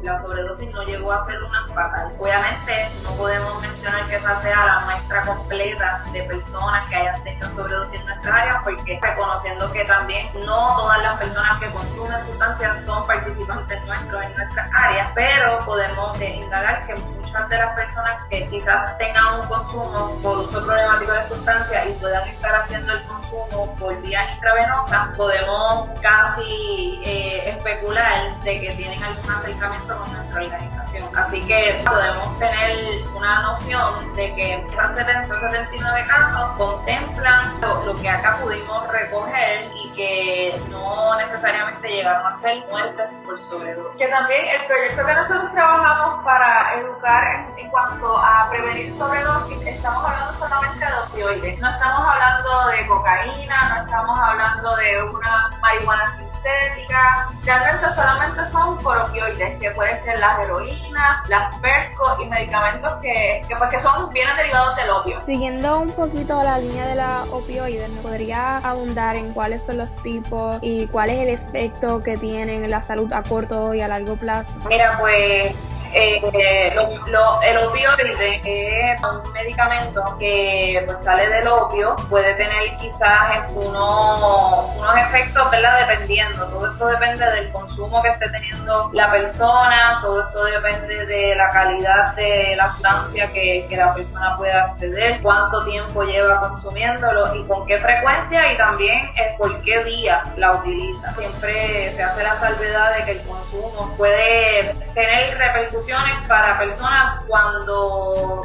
La 0.03 0.21
sobredosis 0.21 0.71
no 0.71 0.83
llegó 0.83 1.11
a 1.11 1.25
ser 1.25 1.43
una 1.43 1.67
fatal. 1.67 2.13
Obviamente 2.19 2.87
no 3.03 3.11
podemos 3.11 3.61
mencionar 3.61 4.05
que 4.07 4.15
esa 4.15 4.41
sea 4.41 4.65
la 4.65 4.79
muestra 4.85 5.21
completa 5.23 6.03
de 6.11 6.23
personas 6.23 6.89
que 6.89 6.95
hayan 6.95 7.23
tenido 7.23 7.49
sobredosis 7.51 7.99
en 7.99 8.05
nuestra 8.05 8.35
área, 8.35 8.61
porque 8.63 8.99
reconociendo 9.01 9.71
que 9.71 9.83
también 9.85 10.27
no 10.45 10.77
todas 10.77 11.01
las 11.01 11.17
personas 11.17 11.59
que 11.59 11.67
consumen 11.71 12.25
sustancias 12.25 12.83
son 12.85 13.05
participantes 13.05 13.85
nuestros 13.85 14.25
en 14.25 14.35
nuestras 14.35 14.69
áreas, 14.73 15.09
pero 15.13 15.59
podemos 15.65 16.19
eh, 16.21 16.35
indagar 16.41 16.85
que 16.87 16.95
muchas 16.95 17.49
de 17.49 17.57
las 17.57 17.75
personas 17.75 18.23
que 18.29 18.47
quizás 18.47 18.97
tengan 18.97 19.41
un 19.41 19.47
consumo 19.47 20.19
por 20.21 20.37
uso 20.37 20.65
problemático 20.65 21.11
de 21.11 21.23
sustancias 21.23 21.87
y 21.89 21.93
puedan 21.93 22.27
estar 22.29 22.55
haciendo 22.55 22.93
el 22.93 23.03
consumo 23.03 23.75
por 23.75 24.01
vía 24.01 24.31
intravenosa, 24.31 25.11
podemos 25.17 25.89
casi 26.01 27.01
eh, 27.03 27.49
especular 27.49 28.39
de 28.41 28.61
que 28.61 28.71
tienen 28.73 29.03
algún 29.03 29.29
con 29.69 30.13
nuestra 30.13 30.43
organización. 30.43 31.09
Así 31.17 31.41
que 31.47 31.81
podemos 31.85 32.37
tener 32.39 33.03
una 33.15 33.41
noción 33.41 34.13
de 34.15 34.35
que 34.35 34.53
esos 34.53 35.39
79 35.39 36.05
casos 36.07 36.51
contemplan 36.57 37.59
lo, 37.61 37.95
que 38.01 38.09
acá 38.09 38.37
pudimos 38.41 38.87
recoger 38.89 39.71
y 39.75 39.89
que 39.91 40.61
no 40.69 41.15
necesariamente 41.17 41.87
llegaron 41.87 42.27
a 42.27 42.35
ser 42.37 42.63
muertes 42.69 43.11
por 43.25 43.41
sobredosis. 43.41 43.97
Que 43.97 44.07
también 44.07 44.45
el 44.47 44.65
proyecto 44.67 45.05
que 45.05 45.13
nosotros 45.13 45.51
trabajamos 45.53 46.23
para 46.23 46.79
educar 46.79 47.47
en, 47.57 47.69
cuanto 47.69 48.17
a 48.17 48.49
prevenir 48.49 48.93
sobredosis, 48.93 49.65
estamos 49.65 50.05
hablando 50.05 50.33
solamente 50.33 50.85
de 50.85 50.93
opioides. 50.93 51.59
No 51.59 51.69
estamos 51.69 52.01
hablando 52.01 52.67
de 52.67 52.87
cocaína, 52.87 53.75
no 53.75 53.85
estamos 53.85 54.19
hablando 54.19 54.75
de 54.75 55.03
una 55.03 55.49
marihuana 55.61 56.17
sintética. 56.45 57.29
Realmente 57.43 57.85
solamente 57.95 58.51
son 58.51 58.77
por 58.79 58.97
opioides, 58.97 59.59
que 59.59 59.71
pueden 59.71 59.97
ser 60.03 60.19
las 60.19 60.45
heroínas, 60.45 61.29
las 61.29 61.55
percos 61.57 62.13
y 62.21 62.25
medicamentos 62.27 62.93
que, 63.01 63.41
que, 63.47 63.55
pues, 63.55 63.69
que 63.69 63.81
son, 63.81 64.09
vienen 64.11 64.35
derivados 64.35 64.75
del 64.75 64.89
opio. 64.89 65.21
Siguiendo 65.25 65.79
un 65.79 65.91
poquito 65.91 66.41
la 66.43 66.57
línea 66.59 66.87
de 66.87 66.95
la 66.95 67.23
opioides, 67.31 67.89
¿no 67.89 68.01
podría 68.01 68.57
abundar 68.57 69.15
en 69.15 69.33
cuáles 69.33 69.63
son 69.63 69.79
los 69.79 69.95
tipos 69.97 70.57
y 70.61 70.87
cuál 70.87 71.09
es 71.09 71.19
el 71.19 71.29
efecto 71.29 72.01
que 72.01 72.17
tienen 72.17 72.63
en 72.63 72.69
la 72.69 72.81
salud 72.81 73.11
a 73.13 73.23
corto 73.23 73.73
y 73.73 73.81
a 73.81 73.87
largo 73.87 74.15
plazo? 74.15 74.57
Mira, 74.67 74.97
pues 74.99 75.55
eh, 75.97 76.75
lo, 77.07 77.41
el 77.41 77.57
opioide 77.57 78.41
es 78.43 79.01
un 79.01 79.31
medicamento 79.31 80.03
que 80.19 80.83
pues, 80.85 81.01
sale 81.01 81.29
del 81.29 81.47
opio, 81.47 81.95
puede 82.09 82.33
tener 82.33 82.75
quizás 82.77 83.49
unos, 83.53 84.75
unos 84.75 84.97
efectos, 84.97 85.49
¿verdad? 85.51 85.87
Dependiendo, 85.87 86.45
todo 86.47 86.69
esto 86.69 86.87
depende 86.87 87.25
del 87.31 87.49
consumo 87.53 88.01
que 88.01 88.09
esté 88.09 88.29
teniendo 88.29 88.89
la 88.91 89.09
persona, 89.09 89.99
todo 90.01 90.27
esto 90.27 90.43
depende 90.43 91.05
de 91.05 91.35
la 91.35 91.49
calidad 91.51 92.13
de 92.15 92.55
la 92.57 92.69
sustancia 92.71 93.31
que, 93.31 93.65
que 93.69 93.77
la 93.77 93.93
persona 93.93 94.35
pueda 94.35 94.63
acceder, 94.65 95.21
cuánto 95.21 95.63
tiempo 95.63 96.03
lleva 96.03 96.41
consumiéndolo 96.41 97.33
y 97.35 97.43
con 97.45 97.65
qué 97.65 97.79
frecuencia 97.79 98.51
y 98.51 98.57
también 98.57 99.11
el 99.15 99.37
por 99.37 99.61
qué 99.61 99.81
vía 99.85 100.23
la 100.35 100.55
utiliza. 100.55 101.13
Siempre 101.15 101.91
se 101.91 102.03
hace 102.03 102.21
la 102.21 102.35
salvedad 102.35 102.97
de 102.97 103.05
que 103.05 103.11
el 103.11 103.21
consumo 103.21 103.93
puede 103.95 104.73
tener 104.93 105.37
repercusiones 105.37 105.84
para 106.27 106.57
personas 106.57 107.23
cuando, 107.27 108.41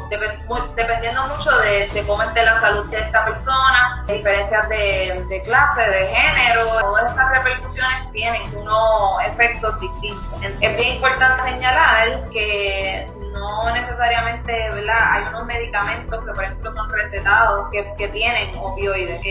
dependiendo 0.75 1.27
mucho 1.27 1.49
de, 1.57 2.03
cómo 2.05 2.21
esté 2.21 2.45
la 2.45 2.61
salud 2.61 2.85
de 2.91 2.99
esta 2.99 3.25
persona, 3.25 4.03
diferencias 4.07 4.69
de, 4.69 5.41
clase, 5.43 5.81
de 5.81 6.07
género, 6.07 6.79
todas 6.79 7.11
esas 7.11 7.29
repercusiones 7.31 8.11
tienen 8.11 8.43
unos 8.55 9.21
efectos 9.25 9.79
distintos. 9.79 10.43
Es 10.43 10.77
bien 10.77 10.95
importante 10.95 11.51
señalar 11.51 12.29
que 12.31 13.07
no 13.33 13.40
necesariamente, 13.73 14.69
¿verdad? 14.73 15.13
Hay 15.13 15.23
unos 15.29 15.45
medicamentos 15.45 16.25
que, 16.25 16.31
por 16.31 16.43
ejemplo, 16.43 16.71
son 16.71 16.89
recetados 16.89 17.69
que, 17.71 17.93
que 17.97 18.07
tienen 18.09 18.55
opioides. 18.57 19.21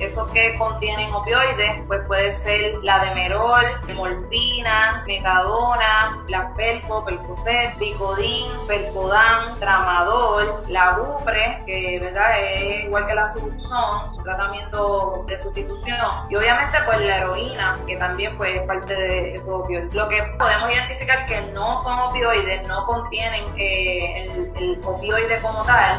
esos 0.00 0.30
que 0.30 0.56
contienen 0.58 1.12
opioides, 1.12 1.82
pues 1.86 2.00
puede 2.06 2.34
ser 2.34 2.74
la 2.82 3.04
demerol, 3.04 3.64
morfina, 3.94 5.02
metadona, 5.06 6.22
la 6.28 6.52
pelco, 6.54 7.04
pelcocet, 7.04 7.76
picodín, 7.78 8.50
percodan, 8.66 9.58
tramadol, 9.58 10.62
la 10.68 10.92
bupre, 10.92 11.62
que, 11.66 11.98
¿verdad? 12.00 12.40
Es 12.40 12.84
igual 12.84 13.06
que 13.06 13.14
la 13.14 13.32
subuxón, 13.32 14.14
su 14.14 14.22
tratamiento 14.22 15.24
de 15.26 15.38
sustitución. 15.38 15.98
Y 16.30 16.36
obviamente, 16.36 16.78
pues 16.86 17.00
la 17.00 17.18
heroína, 17.18 17.78
que 17.86 17.96
también 17.96 18.36
pues, 18.36 18.56
es 18.56 18.62
parte 18.62 18.94
de 18.94 19.34
esos 19.34 19.48
opioides. 19.48 19.94
Lo 19.94 20.08
que 20.08 20.22
podemos 20.38 20.70
identificar 20.70 21.26
que 21.26 21.40
no 21.52 21.82
son 21.82 21.98
opioides, 21.98 22.66
no 22.66 22.86
contienen 22.86 23.44
eh, 23.56 24.24
el, 24.24 24.80
opioide 24.84 25.40
como 25.40 25.64
tal, 25.64 25.98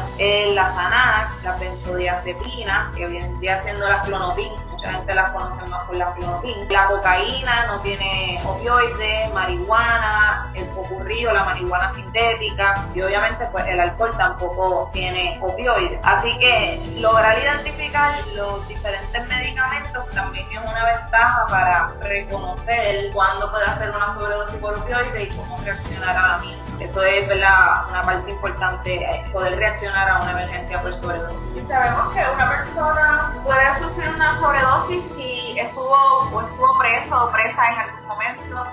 la 0.54 0.70
Xanax, 0.72 1.42
la 1.42 1.56
benzodiazepina, 1.56 2.92
que 2.96 3.06
vendría 3.06 3.62
siendo 3.62 3.86
la 3.88 4.00
clonopin, 4.00 4.52
mucha 4.70 4.92
gente 4.92 5.14
la 5.14 5.32
conoce 5.32 5.70
más 5.70 5.84
por 5.84 5.96
la 5.96 6.14
clonopin. 6.14 6.68
La 6.70 6.86
cocaína 6.86 7.66
no 7.66 7.80
tiene 7.80 8.40
opioide, 8.44 9.28
marihuana, 9.34 10.50
el 10.54 10.64
popurrí 10.66 11.26
o 11.26 11.32
la 11.32 11.44
marihuana 11.44 11.92
sintética 11.94 12.86
y 12.94 13.02
obviamente 13.02 13.46
pues 13.52 13.64
el 13.66 13.80
alcohol 13.80 14.14
tampoco 14.16 14.90
tiene 14.92 15.38
opioide. 15.42 15.98
Así 16.02 16.36
que 16.38 16.80
lograr 16.98 17.38
identificar 17.38 18.14
los 18.34 18.66
diferentes 18.68 19.28
medicamentos 19.28 20.08
también 20.10 20.46
es 20.50 20.58
una 20.58 20.84
ventaja 20.84 21.46
para 21.48 21.88
reconocer 22.00 23.10
cuándo 23.12 23.50
puede 23.50 23.64
hacer 23.64 23.90
una 23.90 24.14
sobredosis 24.14 24.56
por 24.56 24.78
opioide 24.78 25.24
y 25.24 25.28
cómo 25.28 25.58
reaccionar 25.64 26.16
a 26.16 26.28
la 26.28 26.38
misma. 26.38 26.63
Eso 26.84 27.02
es 27.02 27.26
una 27.26 28.02
parte 28.04 28.30
importante, 28.30 28.96
eh, 28.96 29.24
poder 29.32 29.56
reaccionar 29.56 30.06
a 30.06 30.20
una 30.20 30.32
emergencia 30.32 30.82
por 30.82 30.94
sobredosis. 30.94 31.56
Y 31.56 31.60
sabemos 31.66 32.12
que 32.12 32.20
una 32.34 32.48
persona 32.50 33.32
puede 33.42 33.78
sufrir 33.78 34.10
una 34.10 34.38
sobredosis 34.38 35.04
si 35.16 35.58
estuvo 35.58 36.28
o 36.30 36.40
estuvo 36.42 36.78
preso 36.78 37.24
o 37.24 37.32
presa 37.32 37.72
en 37.72 37.78
algún 37.78 38.03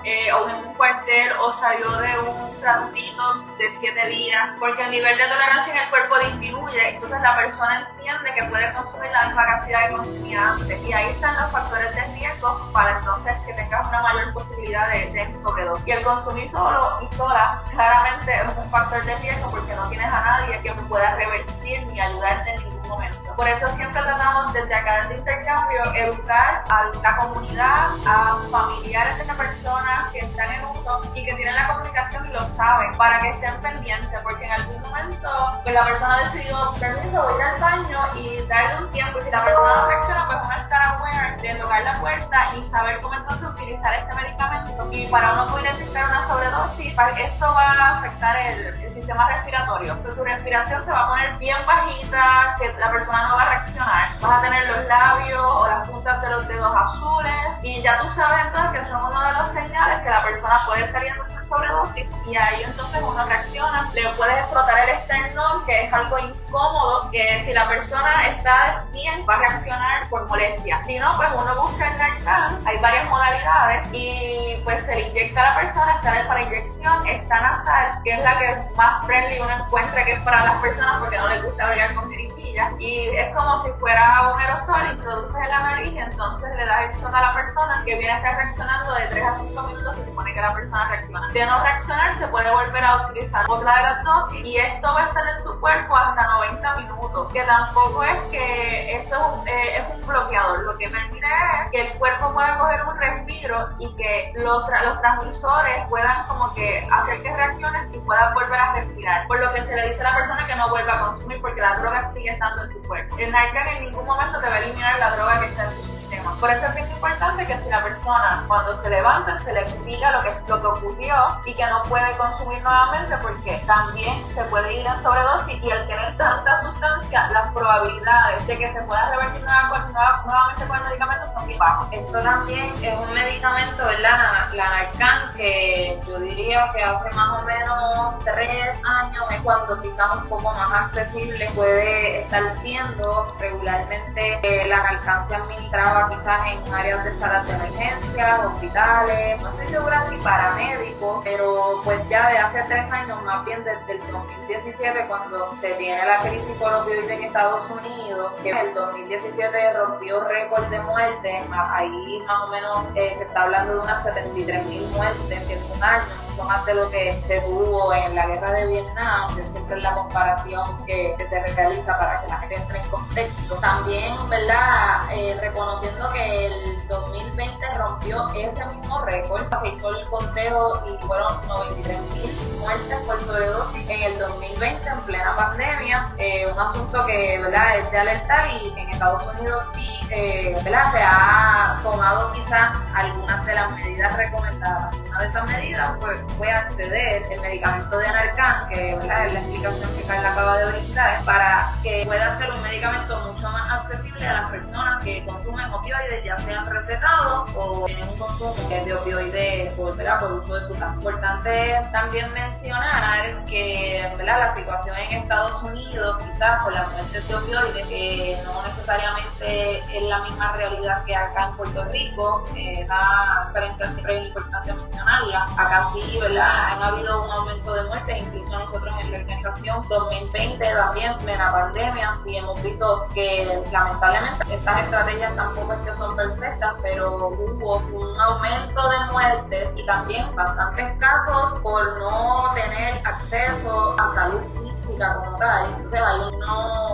eh, 0.04 0.32
o 0.32 0.48
en 0.48 0.56
un 0.66 0.74
cuartel, 0.74 1.32
o 1.40 1.52
salió 1.52 1.90
de 1.98 2.18
un 2.20 2.60
transito 2.60 3.34
de 3.58 3.70
siete 3.78 4.06
días, 4.08 4.50
porque 4.58 4.82
el 4.82 4.90
nivel 4.90 5.16
de 5.16 5.24
tolerancia 5.24 5.72
en 5.72 5.78
el 5.80 5.90
cuerpo 5.90 6.18
disminuye, 6.18 6.88
entonces 6.88 7.20
la 7.20 7.36
persona 7.36 7.88
entiende 7.90 8.34
que 8.34 8.44
puede 8.44 8.72
consumir 8.72 9.10
la 9.10 9.26
misma 9.26 9.46
cantidad 9.46 9.88
que 9.88 9.96
consumía 9.96 10.52
antes. 10.52 10.84
Y 10.84 10.92
ahí 10.92 11.10
están 11.10 11.34
los 11.40 11.50
factores 11.50 11.94
de 11.94 12.02
riesgo 12.14 12.70
para 12.72 12.98
entonces 12.98 13.34
que 13.46 13.52
tengas 13.54 13.88
una 13.88 14.02
mayor 14.02 14.32
posibilidad 14.32 14.88
de, 14.92 15.06
de 15.12 15.42
sobredosis. 15.42 15.86
Y 15.86 15.90
el 15.90 16.04
consumir 16.04 16.50
solo 16.50 16.98
y 17.02 17.14
sola, 17.14 17.62
claramente 17.70 18.32
es 18.32 18.56
un 18.56 18.70
factor 18.70 19.04
de 19.04 19.14
riesgo 19.16 19.50
porque 19.50 19.74
no 19.74 19.88
tienes 19.88 20.12
a 20.12 20.20
nadie 20.20 20.60
que 20.62 20.72
pueda 20.88 21.14
revertir 21.16 21.86
ni 21.86 22.00
ayudarte 22.00 22.54
en 22.54 22.68
ningún 22.68 22.88
momento. 22.88 23.31
Por 23.36 23.48
eso 23.48 23.66
siempre 23.76 24.02
tratamos 24.02 24.52
desde 24.52 24.74
acá, 24.74 25.02
desde 25.02 25.16
intercambio, 25.18 25.82
educar 25.94 26.64
a 26.70 26.84
la 27.02 27.16
comunidad, 27.16 27.88
a 28.06 28.36
familiares 28.50 29.18
de 29.18 29.24
la 29.24 29.34
persona 29.34 30.08
que 30.12 30.20
están 30.20 30.52
en 30.52 30.64
uso 30.66 31.00
y 31.14 31.24
que 31.24 31.34
tienen 31.34 31.54
la 31.54 31.68
comunicación 31.68 32.26
y 32.26 32.32
lo 32.32 32.40
saben, 32.56 32.92
para 32.92 33.18
que 33.20 33.30
estén 33.30 33.60
pendientes, 33.60 34.20
porque 34.22 34.44
en 34.44 34.52
algún 34.52 34.80
momento 34.82 35.60
pues, 35.62 35.74
la 35.74 35.84
persona 35.84 36.16
ha 36.16 36.24
decidido, 36.30 36.74
permiso, 36.78 37.22
voy 37.22 37.42
al 37.42 37.60
baño 37.60 37.98
y 38.16 38.46
darle 38.46 38.84
un 38.84 38.90
tiempo. 38.90 39.18
Y 39.18 39.22
si 39.22 39.30
la 39.30 39.44
persona 39.44 39.74
no 39.74 39.86
reacciona, 39.86 40.26
pues 40.26 40.38
uno 40.44 40.54
estar 40.54 40.82
aware 40.82 41.36
de 41.42 41.54
tocar 41.56 41.82
la 41.82 41.92
puerta 42.00 42.46
y 42.56 42.64
saber 42.64 43.00
cómo 43.00 43.14
entonces 43.14 43.48
utilizar 43.48 43.94
este 43.94 44.14
medicamento. 44.14 44.88
Y 44.90 45.06
para 45.08 45.32
uno 45.32 45.46
poder 45.46 45.66
identificar 45.66 46.04
una 46.06 46.26
sobredosis, 46.26 46.94
esto 47.18 47.46
va 47.46 47.72
a 47.72 47.98
afectar 47.98 48.36
el, 48.36 48.92
sistema 48.92 49.28
respiratorio. 49.28 49.92
Entonces 49.92 50.16
tu 50.16 50.24
respiración 50.24 50.84
se 50.84 50.90
va 50.90 51.00
a 51.00 51.08
poner 51.08 51.36
bien 51.38 51.56
bajita, 51.66 52.54
que 52.58 52.72
la 52.78 52.90
persona 52.90 53.21
no 53.28 53.36
va 53.36 53.42
a 53.42 53.48
reaccionar. 53.50 54.08
Vas 54.20 54.38
a 54.38 54.42
tener 54.42 54.68
los 54.68 54.86
labios 54.86 55.46
o 55.46 55.66
las 55.66 55.88
puntas 55.88 56.22
de 56.22 56.30
los 56.30 56.48
dedos 56.48 56.74
azules 56.74 57.52
y 57.62 57.82
ya 57.82 58.00
tú 58.00 58.08
sabes 58.14 58.46
entonces 58.46 58.80
que 58.80 58.84
son 58.86 59.04
uno 59.04 59.20
de 59.26 59.32
los 59.34 59.50
señales 59.52 59.98
que 60.00 60.10
la 60.10 60.22
persona 60.22 60.60
puede 60.66 60.84
estar 60.84 61.02
yendo 61.02 61.24
en 61.24 61.46
sobredosis 61.46 62.10
y 62.26 62.36
ahí 62.36 62.62
entonces 62.64 63.02
uno 63.02 63.24
reacciona. 63.24 63.90
Le 63.94 64.08
puedes 64.10 64.38
explotar 64.38 64.88
el 64.88 64.90
esternón, 64.90 65.64
que 65.64 65.84
es 65.84 65.92
algo 65.92 66.18
incómodo, 66.18 67.10
que 67.10 67.42
si 67.44 67.52
la 67.52 67.68
persona 67.68 68.28
está 68.28 68.84
bien 68.92 69.24
va 69.28 69.34
a 69.34 69.38
reaccionar 69.38 70.08
por 70.08 70.28
molestia. 70.28 70.82
Si 70.84 70.98
no, 70.98 71.16
pues 71.16 71.28
uno 71.34 71.62
busca 71.62 71.90
el 71.90 71.98
Narcan, 71.98 72.66
hay 72.66 72.78
varias 72.78 73.08
modalidades 73.08 73.86
y 73.92 74.60
pues 74.64 74.82
se 74.84 74.94
le 74.94 75.08
inyecta 75.08 75.40
a 75.40 75.54
la 75.54 75.60
persona, 75.60 75.94
está 75.96 76.20
el 76.20 76.26
para 76.26 76.42
inyección, 76.42 77.06
está 77.06 77.40
nasal, 77.40 78.02
que 78.04 78.14
es 78.14 78.24
la 78.24 78.38
que 78.38 78.62
más 78.76 79.06
friendly 79.06 79.40
uno 79.40 79.50
encuentra 79.50 80.04
que 80.04 80.12
es 80.12 80.20
para 80.20 80.44
las 80.44 80.56
personas 80.56 81.00
porque 81.00 81.16
no 81.18 81.28
les 81.28 81.42
gusta 81.42 81.66
bregar 81.66 81.94
con 81.94 82.10
mascarilla 82.52 82.72
y 82.78 83.08
es 83.16 83.34
como 83.34 83.62
si 83.62 83.70
fuera 83.72 84.32
un 84.32 84.40
aerosol, 84.40 84.92
introduces 84.92 85.34
en 85.34 85.48
la 85.48 85.60
nariz 85.60 85.92
y 85.92 85.98
entonces 85.98 86.56
le 86.56 86.66
das 86.66 86.96
el 86.98 87.06
a 87.06 87.20
la 87.20 87.34
persona 87.34 87.82
que 87.84 87.96
viene 87.96 88.12
a 88.12 88.16
estar 88.16 88.36
reaccionando 88.36 88.94
de 88.94 89.06
3 89.06 89.24
a 89.24 89.38
5 89.38 89.62
minutos 89.62 89.96
se 89.96 90.04
supone 90.06 90.34
que 90.34 90.40
la 90.40 90.54
persona 90.54 90.88
reacciona. 90.88 91.28
De 91.28 91.46
no 91.46 91.62
reaccionar 91.62 92.18
se 92.18 92.28
puede 92.28 92.50
volver 92.50 92.84
a 92.84 93.06
utilizar 93.06 93.44
otra 93.48 93.76
de 93.76 93.82
las 93.82 94.04
dosis 94.04 94.44
y 94.44 94.56
esto 94.56 94.92
va 94.92 95.04
a 95.04 95.06
estar 95.08 95.24
en 95.36 95.44
tu 95.44 95.60
cuerpo 95.60 95.96
hasta 95.96 96.26
90 96.26 96.76
minutos, 96.76 97.32
que 97.32 97.42
tampoco 97.42 98.02
es 98.02 98.18
que 98.30 98.96
esto 98.96 99.16
es 99.16 99.22
un, 99.22 99.48
eh, 99.48 99.76
es 99.76 99.94
un 99.94 100.06
bloqueador, 100.06 100.60
lo 100.64 100.78
que 100.78 100.88
permite 100.88 101.26
es 101.26 101.70
que 101.70 101.80
el 101.82 101.98
cuerpo 101.98 102.32
pueda 102.32 102.58
coger 102.58 102.82
un 102.84 102.96
respiro 102.98 103.68
y 103.78 103.94
que 103.96 104.32
los, 104.36 104.62
los 104.84 105.00
transmisores 105.00 105.86
puedan 105.88 106.26
como 106.26 106.52
que 106.54 106.86
hacer 106.90 107.22
que 107.22 107.34
reacciones 107.34 107.94
y 107.94 107.98
puedan 107.98 108.34
volver 108.34 108.58
a 108.58 108.74
respirar, 108.74 109.26
por 109.26 109.38
lo 109.38 109.52
que 109.52 109.64
se 109.64 109.74
le 109.74 109.88
dice 109.90 110.00
a 110.00 110.10
la 110.10 110.16
persona 110.16 110.46
que 110.46 110.54
no 110.54 110.68
vuelva 110.70 110.94
a 110.94 111.06
consumir 111.06 111.40
porque 111.40 111.60
la 111.60 111.74
droga 111.74 112.04
sigue 112.12 112.36
en 112.64 112.82
tu. 112.82 112.94
El 113.18 113.34
en 113.34 113.84
ningún 113.84 114.04
momento 114.04 114.40
te 114.40 114.48
va 114.48 114.56
a 114.56 114.58
eliminar 114.58 114.98
la 114.98 115.16
droga 115.16 115.40
que 115.40 115.46
está 115.46 115.64
en 115.64 115.91
por 116.40 116.50
eso 116.50 116.66
es 116.66 116.74
bien 116.74 116.90
importante 116.90 117.46
que 117.46 117.58
si 117.62 117.68
la 117.68 117.82
persona 117.82 118.44
cuando 118.46 118.82
se 118.82 118.90
levanta 118.90 119.38
se 119.38 119.52
le 119.52 119.60
explica 119.60 120.12
lo 120.12 120.20
que, 120.20 120.34
lo 120.48 120.60
que 120.60 120.66
ocurrió 120.66 121.14
y 121.44 121.54
que 121.54 121.66
no 121.66 121.82
puede 121.84 122.16
consumir 122.16 122.62
nuevamente 122.62 123.16
porque 123.18 123.62
también 123.66 124.14
se 124.34 124.42
puede 124.44 124.80
ir 124.80 124.86
en 124.86 125.02
sobredosis 125.02 125.62
y 125.62 125.70
al 125.70 125.86
tener 125.86 126.16
tanta 126.16 126.62
sustancia 126.62 127.28
las 127.30 127.52
probabilidades 127.52 128.46
de 128.46 128.58
que 128.58 128.72
se 128.72 128.80
pueda 128.82 129.10
revertir 129.10 129.42
nuevamente 129.42 130.66
con 130.66 130.76
el 130.76 130.84
medicamento 130.88 131.32
son 131.34 131.44
muy 131.44 131.56
bajas. 131.56 131.88
Esto 131.92 132.20
también 132.20 132.72
es 132.82 132.98
un 132.98 133.14
medicamento, 133.14 133.84
¿verdad? 133.84 134.52
La 134.54 134.70
Narcan, 134.70 135.34
que 135.34 136.00
yo 136.06 136.18
diría 136.20 136.70
que 136.72 136.82
hace 136.82 137.10
más 137.14 137.42
o 137.42 137.44
menos 137.44 138.14
tres 138.24 138.82
años 138.84 139.24
es 139.30 139.40
cuando 139.42 139.80
quizás 139.80 140.16
un 140.16 140.28
poco 140.28 140.52
más 140.52 140.70
accesible 140.72 141.48
puede 141.54 142.22
estar 142.22 142.52
siendo 142.62 143.34
regularmente 143.38 144.40
eh, 144.42 144.66
la 144.68 144.82
Narcan 144.82 145.24
se 145.24 145.34
administraba 145.34 146.08
quizás 146.14 146.40
en 146.52 146.74
áreas 146.74 147.04
de 147.04 147.14
salas 147.14 147.46
de 147.46 147.54
emergencia, 147.54 148.46
hospitales, 148.46 149.40
no 149.40 149.50
estoy 149.50 149.66
segura 149.66 150.02
si 150.08 150.16
paramédicos, 150.18 151.22
pero 151.24 151.80
pues 151.84 152.00
ya 152.08 152.28
de 152.30 152.38
hace 152.38 152.62
tres 152.68 152.90
años, 152.90 153.22
más 153.22 153.44
bien 153.44 153.64
desde 153.64 153.92
el 153.92 154.00
2017, 154.10 155.06
cuando 155.08 155.54
se 155.56 155.72
tiene 155.74 155.98
la 156.04 156.18
crisis 156.18 156.56
por 156.56 156.72
opioides 156.74 157.10
en 157.10 157.24
Estados 157.24 157.68
Unidos, 157.70 158.32
que 158.42 158.50
en 158.50 158.56
el 158.58 158.74
2017 158.74 159.72
rompió 159.74 160.24
récord 160.24 160.66
de 160.68 160.80
muertes, 160.80 161.42
ahí 161.52 162.22
más 162.26 162.42
o 162.42 162.46
menos 162.48 162.86
eh, 162.94 163.14
se 163.16 163.24
está 163.24 163.44
hablando 163.44 163.74
de 163.74 163.80
unas 163.80 164.02
73 164.02 164.66
mil 164.66 164.86
muertes 164.88 165.50
en 165.50 165.72
un 165.72 165.82
año 165.82 166.31
mucho 166.32 166.44
más 166.44 166.64
de 166.64 166.74
lo 166.74 166.90
que 166.90 167.20
se 167.26 167.40
tuvo 167.42 167.92
en 167.92 168.14
la 168.14 168.26
guerra 168.26 168.52
de 168.52 168.66
Vietnam, 168.68 169.36
que 169.36 169.42
siempre 169.44 169.76
es 169.76 169.82
la 169.82 169.94
comparación 169.94 170.84
que, 170.86 171.16
se 171.28 171.40
realiza 171.54 171.98
para 171.98 172.20
que 172.20 172.28
la 172.28 172.38
gente 172.38 172.56
entre 172.56 172.78
en 172.80 172.88
contexto. 172.88 173.54
También, 173.56 174.14
¿verdad? 174.28 175.12
Eh, 175.12 175.36
reconociendo 175.40 176.08
que 176.10 176.46
el 176.46 176.88
2020 176.88 177.66
rompió 177.74 178.28
ese 178.34 178.64
mismo 178.66 179.02
récord, 179.02 179.46
se 179.62 179.68
hizo 179.68 179.90
el 179.90 180.04
conteo 180.06 180.82
y 180.86 181.06
fueron 181.06 181.46
93 181.48 182.00
mil 182.12 182.58
muertes 182.60 182.98
por 183.06 183.20
sobredosis 183.20 183.88
en 183.88 184.02
el 184.02 184.18
2020 184.18 184.88
en 184.88 185.00
plena 185.02 185.36
pandemia, 185.36 186.14
eh, 186.18 186.46
un 186.52 186.58
asunto 186.58 187.04
que, 187.06 187.38
¿verdad? 187.40 187.78
Es 187.78 187.90
de 187.90 187.98
alertar 187.98 188.50
y 188.50 188.68
en 188.78 188.90
Estados 188.90 189.26
Unidos 189.34 189.64
sí, 189.74 190.00
eh, 190.10 190.58
¿verdad? 190.64 190.92
Se 190.92 191.02
ha 191.02 191.80
tomado 191.82 192.32
quizás 192.32 192.76
algunas 192.94 193.46
de 193.46 193.54
las 193.54 193.70
medidas 193.72 194.16
recomendadas. 194.16 194.94
Una 195.22 195.30
de 195.30 195.38
esas 195.38 195.52
medidas, 195.52 195.92
pues, 196.00 196.20
puede 196.36 196.50
acceder 196.50 197.22
el 197.30 197.40
medicamento 197.40 197.96
de 197.96 198.06
Anarcan, 198.08 198.68
que 198.68 198.90
es 198.90 199.04
la 199.04 199.26
explicación 199.26 199.96
que 199.96 200.02
Carla 200.02 200.32
acaba 200.32 200.58
de 200.58 200.72
brindar, 200.72 201.24
para 201.24 201.72
que 201.84 202.02
pueda 202.06 202.36
ser 202.38 202.50
un 202.50 202.60
medicamento 202.60 203.20
mucho 203.20 203.48
más 203.50 203.70
accesible 203.70 204.26
a 204.26 204.40
las 204.40 204.50
personas 204.50 205.04
que 205.04 205.24
consumen 205.24 205.72
opioides, 205.72 206.24
ya 206.24 206.36
sean 206.38 206.66
recetados 206.66 207.50
o 207.54 207.84
tienen 207.84 208.08
un 208.08 208.18
consumo 208.18 208.68
de 208.68 208.94
opioides 208.94 209.72
por, 209.74 209.96
por 209.96 210.32
uso 210.32 210.54
de 210.54 210.66
su 210.66 210.72
Importante 210.72 211.80
también 211.92 212.32
mencionar 212.32 213.44
que 213.44 214.12
la 214.24 214.54
situación 214.54 214.96
en 214.96 215.22
Estados 215.22 215.62
Unidos, 215.62 216.16
quizás 216.24 216.62
con 216.64 216.74
la 216.74 216.88
muerte 216.88 217.20
de 217.20 217.34
opioides, 217.34 217.86
que 217.86 218.38
no 218.44 218.62
necesariamente 218.62 219.78
es 219.96 220.02
la 220.04 220.18
misma 220.22 220.52
realidad 220.56 221.04
que 221.04 221.14
acá 221.14 221.48
en 221.50 221.56
Puerto 221.56 221.84
Rico, 221.84 222.44
eh, 222.56 222.80
esa 222.80 223.46
diferencia 223.48 223.86
siempre 223.92 224.20
es 224.20 224.26
importante 224.28 224.72
Acá 225.12 225.88
sí 225.92 226.18
¿verdad? 226.18 226.72
Han 226.72 226.82
habido 226.82 227.24
un 227.24 227.30
aumento 227.30 227.74
de 227.74 227.84
muertes, 227.84 228.22
incluso 228.22 228.58
nosotros 228.58 228.94
en 229.02 229.12
la 229.12 229.18
organización 229.18 229.86
2020 229.88 230.74
también, 230.74 231.18
plena 231.18 231.52
pandemia, 231.52 232.14
sí 232.24 232.36
hemos 232.36 232.60
visto 232.62 233.06
que 233.12 233.62
lamentablemente 233.70 234.54
estas 234.54 234.80
estrategias 234.80 235.36
tampoco 235.36 235.74
es 235.74 235.78
que 235.80 235.94
son 235.94 236.16
perfectas, 236.16 236.74
pero 236.80 237.16
hubo 237.16 237.76
un 237.92 238.20
aumento 238.20 238.88
de 238.88 239.12
muertes 239.12 239.74
y 239.76 239.84
también 239.84 240.34
bastantes 240.34 240.98
casos 240.98 241.60
por 241.60 241.98
no 241.98 242.50
tener 242.54 243.06
acceso 243.06 243.94
a 243.98 244.14
salud 244.14 244.40
física 244.54 245.14
como 245.16 245.36
tal. 245.36 245.66
Entonces 245.76 246.00
hay 246.00 246.20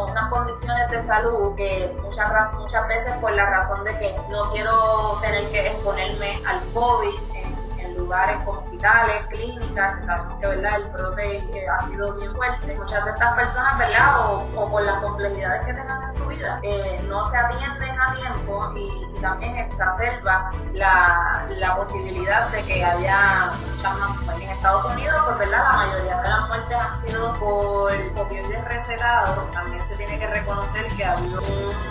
unas 0.08 0.28
condiciones 0.28 0.90
de 0.90 1.02
salud 1.02 1.54
que 1.54 1.96
muchas, 2.02 2.52
muchas 2.54 2.88
veces 2.88 3.12
por 3.20 3.34
la 3.36 3.46
razón 3.48 3.84
de 3.84 3.96
que 3.98 4.16
no 4.28 4.50
quiero 4.50 5.18
tener 5.20 5.48
que 5.50 5.68
exponerme 5.68 6.40
al 6.46 6.60
COVID 6.72 7.37
lugares 7.98 8.42
como 8.44 8.60
hospitales, 8.60 9.26
clínicas, 9.30 9.94
que 9.94 10.06
sabemos 10.06 10.40
que 10.40 10.46
¿verdad? 10.46 10.76
el 10.76 10.84
brote 10.90 11.36
eh, 11.36 11.66
ha 11.68 11.86
sido 11.86 12.14
bien 12.14 12.34
fuerte. 12.34 12.76
Muchas 12.76 13.04
de 13.04 13.10
estas 13.10 13.34
personas, 13.34 13.78
¿verdad? 13.78 14.20
O, 14.56 14.70
por 14.70 14.82
las 14.82 15.02
complejidades 15.02 15.66
que 15.66 15.74
tengan 15.74 16.02
en 16.02 16.14
su 16.14 16.26
vida, 16.26 16.60
eh, 16.62 17.00
no 17.08 17.28
se 17.30 17.36
atienden 17.36 18.00
a 18.00 18.14
tiempo 18.14 18.72
y, 18.76 19.08
también 19.20 19.56
exacerba 19.56 20.52
la, 20.74 21.44
la, 21.56 21.74
posibilidad 21.74 22.48
de 22.50 22.62
que 22.62 22.84
haya 22.84 23.50
muchas 23.76 23.98
más 23.98 24.22
muertes. 24.22 24.44
En 24.44 24.50
Estados 24.50 24.92
Unidos, 24.92 25.20
pues 25.26 25.38
¿verdad? 25.38 25.64
la 25.70 25.76
mayoría 25.76 26.16
de 26.18 26.28
las 26.28 26.48
muertes 26.48 26.76
han 26.78 27.06
sido 27.06 27.32
por 27.34 27.92
opioides 28.16 28.64
recetados. 28.64 29.50
También 29.50 29.82
se 29.88 29.96
tiene 29.96 30.20
que 30.20 30.26
reconocer 30.28 30.86
que 30.96 31.04
ha 31.04 31.16
habido 31.16 31.40
un 31.40 31.87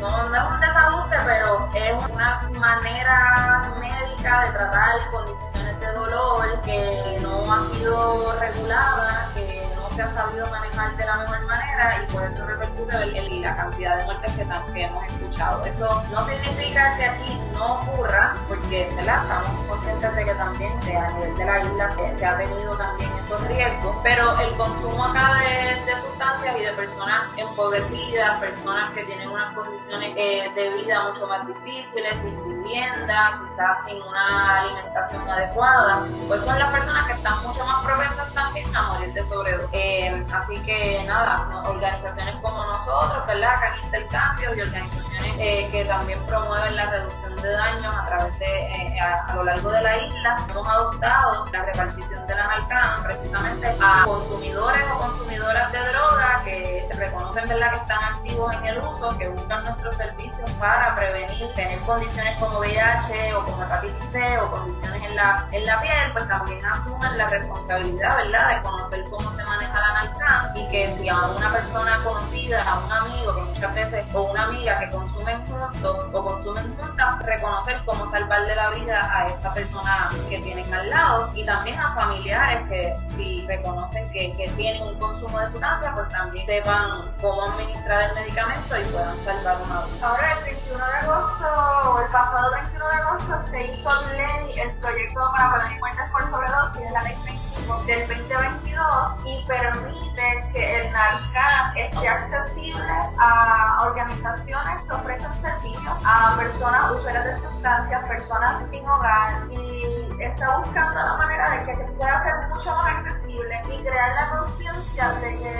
no, 0.00 0.28
no, 0.28 0.36
es 0.36 0.54
un 0.54 0.60
desajuste, 0.60 1.16
pero 1.24 1.68
es 1.74 2.04
una 2.10 2.50
manera 2.58 3.74
médica 3.78 4.44
de 4.44 4.50
tratar 4.52 5.10
condiciones 5.10 5.80
de 5.80 5.92
dolor 5.92 6.60
que 6.62 7.18
no 7.22 7.52
ha 7.52 7.64
sido 7.70 8.32
regulada, 8.40 9.28
que 9.34 9.68
no 9.76 9.90
se 9.96 10.02
ha 10.02 10.14
sabido 10.14 10.46
manejar 10.50 10.96
de 10.96 11.04
la 11.04 11.16
mejor 11.18 11.46
manera 11.46 12.02
y 12.02 12.12
por 12.12 12.24
eso 12.24 12.46
repercute 12.46 13.18
en 13.18 13.42
la 13.42 13.56
cantidad 13.56 13.98
de 13.98 14.04
muertes 14.04 14.32
que, 14.32 14.72
que, 14.72 14.84
hemos 14.84 15.04
escuchado. 15.04 15.64
Eso 15.64 16.02
no 16.10 16.24
significa 16.26 16.96
que 16.96 17.04
aquí 17.04 17.40
no 17.54 17.74
ocurra, 17.80 18.34
porque 18.48 18.88
estamos 18.88 19.66
conscientes 19.68 20.16
de 20.16 20.24
que 20.24 20.34
también 20.34 20.72
a 20.96 21.10
nivel 21.12 21.34
de 21.36 21.44
la 21.44 21.60
isla 21.60 21.96
se, 22.18 22.26
ha 22.26 22.36
tenido 22.36 22.76
también 22.76 23.10
esos 23.24 23.40
riesgos, 23.48 23.96
pero 24.02 24.38
el 24.40 24.54
consumo 24.56 25.04
acá 25.04 25.40
de, 25.40 25.84
de 25.84 26.00
sustancias 26.00 26.56
y 26.58 26.62
de 26.64 26.72
personas 26.72 27.22
empobrecidas, 27.36 28.40
personas 28.40 28.90
que 28.92 29.04
tienen 29.04 29.28
unas 29.30 29.54
condiciones 29.54 30.14
eh, 30.16 30.50
de 30.54 30.74
vida 30.74 31.08
mucho 31.08 31.26
más 31.26 31.46
difíciles, 31.46 32.14
sin 32.22 32.36
vivienda, 32.48 33.40
quizás 33.46 33.84
sin 33.84 34.02
una 34.02 34.60
alimentación 34.60 35.28
adecuada, 35.28 36.06
pues 36.28 36.40
son 36.42 36.58
las 36.58 36.70
personas 36.70 37.06
que 37.06 37.12
están 37.12 37.42
mucho 37.42 37.64
más 37.64 37.84
propensas 37.84 38.32
también 38.34 38.76
a 38.76 38.92
morir 38.92 39.12
de 39.12 39.22
sobredosis. 39.22 39.68
Eh, 39.72 40.26
así 40.32 40.60
que 40.62 41.04
nada, 41.06 41.62
organizaciones 41.66 42.36
como 42.36 42.64
nosotros, 42.64 43.26
¿verdad? 43.26 43.54
Que 43.60 43.66
han 43.66 43.84
intercambios 43.84 44.56
y 44.56 44.60
organizaciones 44.60 45.34
eh, 45.38 45.68
que 45.70 45.84
también 45.84 46.18
promueven 46.26 46.76
la 46.76 46.90
reducción 46.90 47.33
de 47.44 47.52
daños 47.52 47.94
a 47.94 48.04
través 48.06 48.38
de, 48.38 48.46
eh, 48.46 48.98
a, 49.00 49.34
lo 49.34 49.44
largo 49.44 49.70
de 49.70 49.82
la 49.82 49.96
isla, 49.98 50.36
hemos 50.48 50.68
adoptado 50.68 51.44
la 51.52 51.64
repartición 51.66 52.26
de 52.26 52.34
la 52.34 52.46
Narcan 52.46 53.02
precisamente 53.02 53.66
a 53.80 54.04
consumidores 54.04 54.82
o 54.92 54.98
consumidoras 54.98 55.72
de 55.72 55.78
droga 55.78 56.42
que 56.44 56.88
reconocen, 56.96 57.48
¿verdad? 57.48 57.72
Que 57.72 57.78
están 57.78 58.04
activos 58.14 58.54
en 58.58 58.66
el 58.66 58.78
uso, 58.78 59.18
que 59.18 59.28
buscan 59.28 59.62
nuestros 59.64 59.96
servicios 59.96 60.50
para 60.52 60.96
prevenir, 60.96 61.52
tener 61.54 61.80
condiciones 61.80 62.38
como 62.38 62.58
VIH 62.60 63.34
o 63.34 63.44
como 63.44 63.62
hepatitis 63.62 64.10
C 64.10 64.38
o 64.38 64.50
condiciones 64.50 65.03
en 65.14 65.16
la, 65.16 65.48
en 65.52 65.66
la 65.66 65.80
piel, 65.80 66.12
pues 66.12 66.28
también 66.28 66.64
asumen 66.66 67.18
la 67.18 67.26
responsabilidad, 67.28 68.16
¿verdad?, 68.16 68.56
de 68.56 68.62
conocer 68.62 69.04
cómo 69.10 69.34
se 69.36 69.44
maneja 69.44 69.80
la 69.80 69.92
Narcan 69.94 70.56
y 70.56 70.68
que 70.68 70.96
si 70.98 71.08
a 71.08 71.20
una 71.20 71.52
persona 71.52 71.98
conocida, 72.04 72.62
a 72.62 72.78
un 72.80 72.92
amigo 72.92 73.34
que 73.34 73.42
muchas 73.42 73.74
veces, 73.74 74.04
o 74.14 74.22
una 74.22 74.44
amiga 74.44 74.78
que 74.80 74.90
consumen 74.90 75.46
juntos 75.46 76.06
o 76.12 76.24
consumen 76.24 76.76
juntas, 76.76 77.26
reconocer 77.26 77.80
cómo 77.84 78.10
salvarle 78.10 78.54
la 78.56 78.70
vida 78.70 79.08
a 79.12 79.26
esa 79.28 79.54
persona 79.54 80.10
que 80.28 80.38
tienen 80.38 80.72
al 80.74 80.90
lado 80.90 81.30
y 81.34 81.44
también 81.44 81.78
a 81.78 81.94
familiares 81.94 82.60
que 82.68 82.96
si 83.16 83.46
reconocen 83.46 84.10
que, 84.10 84.32
que 84.36 84.48
tienen 84.56 84.82
un 84.82 84.98
consumo 84.98 85.38
de 85.40 85.50
sustancia, 85.50 85.92
pues 85.94 86.08
también 86.08 86.46
sepan 86.46 87.14
cómo 87.20 87.42
administrar 87.52 88.10
el 88.10 88.14
medicamento 88.14 88.80
y 88.80 88.84
puedan 88.84 89.16
salvar 89.18 89.56
una 89.64 89.84
vida. 89.86 90.08
Ahora 90.08 90.32
el 90.38 90.44
21 90.44 90.86
de 90.86 90.92
agosto 90.92 91.90
o 91.90 92.00
el 92.00 92.08
pasado 92.08 92.24
pasado 92.24 92.50
21 92.52 92.88
de 92.88 92.96
agosto 92.96 93.50
se 93.50 93.64
hizo 93.66 93.90
ley 94.16 94.54
el 94.58 94.70
proyecto 94.76 95.03
para 95.12 95.54
prevenir 95.54 95.80
muertes 95.80 96.10
por 96.10 96.30
sobredosis, 96.30 96.90
la 96.90 97.02
ley 97.02 97.16
25 97.24 97.82
del 97.84 98.08
2022, 98.08 98.74
dos, 98.74 99.26
y 99.26 99.44
permite 99.46 100.50
que 100.52 100.80
el 100.80 100.92
Narcan 100.92 101.76
esté 101.76 102.08
accesible 102.08 102.92
a 103.18 103.82
organizaciones 103.82 104.82
que 104.82 104.94
ofrecen 104.94 105.32
servicios 105.42 105.96
a 106.04 106.36
personas 106.36 106.92
usuarias 106.92 107.24
de 107.24 107.48
sustancias, 107.48 108.04
personas 108.04 108.68
sin 108.70 108.88
hogar, 108.88 109.42
y 109.50 110.22
está 110.22 110.58
buscando 110.58 110.94
la 110.94 111.16
manera 111.16 111.50
de 111.50 111.64
que 111.64 111.72
pueda 111.92 112.22
ser 112.22 112.48
mucho 112.48 112.70
más 112.70 112.86
accesible 112.94 113.62
y 113.70 113.82
crear 113.82 114.14
la 114.14 114.38
conciencia 114.38 115.08
de 115.12 115.38
que 115.38 115.53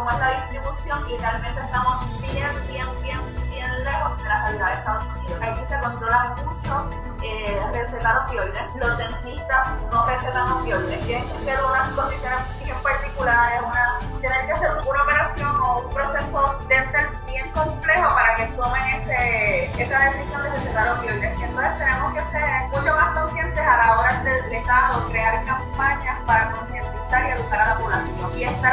cómo 0.00 0.10
es 0.12 0.18
la 0.18 0.30
distribución 0.30 1.10
y 1.10 1.18
realmente 1.18 1.60
estamos 1.60 2.22
bien, 2.22 2.48
bien, 2.68 2.86
bien, 3.02 3.20
bien 3.50 3.84
lejos 3.84 4.16
de 4.22 4.28
la 4.28 4.42
realidad 4.44 4.66
de 4.66 4.72
Estados 4.72 5.04
Unidos. 5.04 5.38
Aquí 5.42 5.60
se 5.68 5.80
controla 5.80 6.34
mucho 6.42 6.90
eh, 7.22 7.60
recetar 7.74 8.16
opioides. 8.24 8.74
Los 8.76 8.96
dentistas 8.96 9.68
no 9.92 10.06
recetan 10.06 10.52
opioides. 10.52 11.04
Tienen 11.04 11.28
que 11.28 11.38
ser 11.44 11.58
unas 11.62 11.90
condiciones 11.90 12.40
bien 12.64 12.76
particulares, 12.82 13.60
una, 13.62 13.98
tienen 14.20 14.46
que 14.46 14.52
hacer 14.52 14.70
una 14.70 15.02
operación 15.02 15.60
o 15.60 15.78
un 15.80 15.90
proceso 15.90 16.58
dental 16.66 17.10
bien 17.26 17.50
complejo 17.50 18.08
para 18.08 18.34
que 18.36 18.46
tomen 18.56 18.82
ese, 19.02 19.82
esa 19.82 19.98
decisión 19.98 20.42
de 20.44 20.50
recetar 20.50 20.96
opioides. 20.96 21.40
Entonces 21.42 21.78
tenemos 21.78 22.14
que 22.14 22.20
ser 22.32 22.68
mucho 22.72 22.96
más 22.96 23.18
conscientes 23.18 23.66
a 23.66 23.76
la 23.76 23.98
hora 23.98 24.22
del 24.22 24.52
Estado, 24.54 25.08
crear 25.10 25.44
campañas 25.44 26.18
para 26.26 26.52
concientizar 26.52 27.26
y 27.26 27.30
educar 27.32 27.60
a 27.60 27.66
la 27.66 27.74
población 27.76 28.38
y 28.38 28.44
estar 28.44 28.72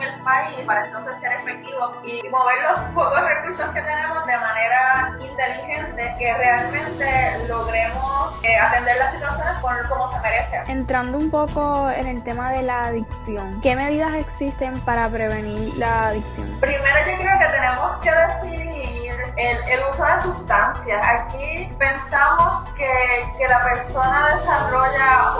en 0.00 0.14
el 0.14 0.20
país 0.22 0.66
para 0.66 0.86
entonces 0.86 1.14
ser 1.20 1.32
efectivos 1.32 1.92
y 2.04 2.28
mover 2.28 2.56
los 2.70 2.80
pocos 2.94 3.20
recursos 3.20 3.66
que 3.74 3.80
tenemos 3.80 4.26
de 4.26 4.36
manera 4.36 5.12
inteligente 5.20 6.14
que 6.18 6.34
realmente 6.34 7.48
logremos 7.48 8.44
eh, 8.44 8.56
atender 8.56 8.96
las 8.98 9.12
situaciones 9.14 9.60
como 9.88 10.12
se 10.12 10.20
merece. 10.20 10.62
Entrando 10.66 11.18
un 11.18 11.30
poco 11.30 11.90
en 11.90 12.06
el 12.06 12.22
tema 12.22 12.52
de 12.52 12.62
la 12.62 12.84
adicción, 12.84 13.60
¿qué 13.60 13.76
medidas 13.76 14.14
existen 14.14 14.78
para 14.80 15.08
prevenir 15.08 15.74
la 15.76 16.08
adicción? 16.08 16.48
Primero 16.60 16.98
yo 17.10 17.18
creo 17.18 17.38
que 17.38 17.46
tenemos 17.46 17.96
que 17.98 18.10
definir 18.10 19.14
el, 19.36 19.56
el 19.68 19.80
uso 19.90 20.04
de 20.04 20.20
sustancias. 20.22 21.04
Aquí 21.04 21.68
pensamos 21.78 22.68
que, 22.72 23.32
que 23.38 23.48
la 23.48 23.62
persona 23.62 24.36
desarrolla, 24.36 25.32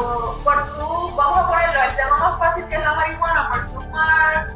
por 0.45 0.77
tú, 0.77 1.17
vamos 1.17 1.39
a 1.39 1.49
ponerlo, 1.49 1.83
el 1.83 1.97
tema 1.97 2.17
más 2.17 2.39
fácil 2.39 2.67
que 2.67 2.75
es 2.75 2.81
la 2.81 2.95
marihuana, 2.95 3.51
por 3.51 3.69
tú 3.69 3.78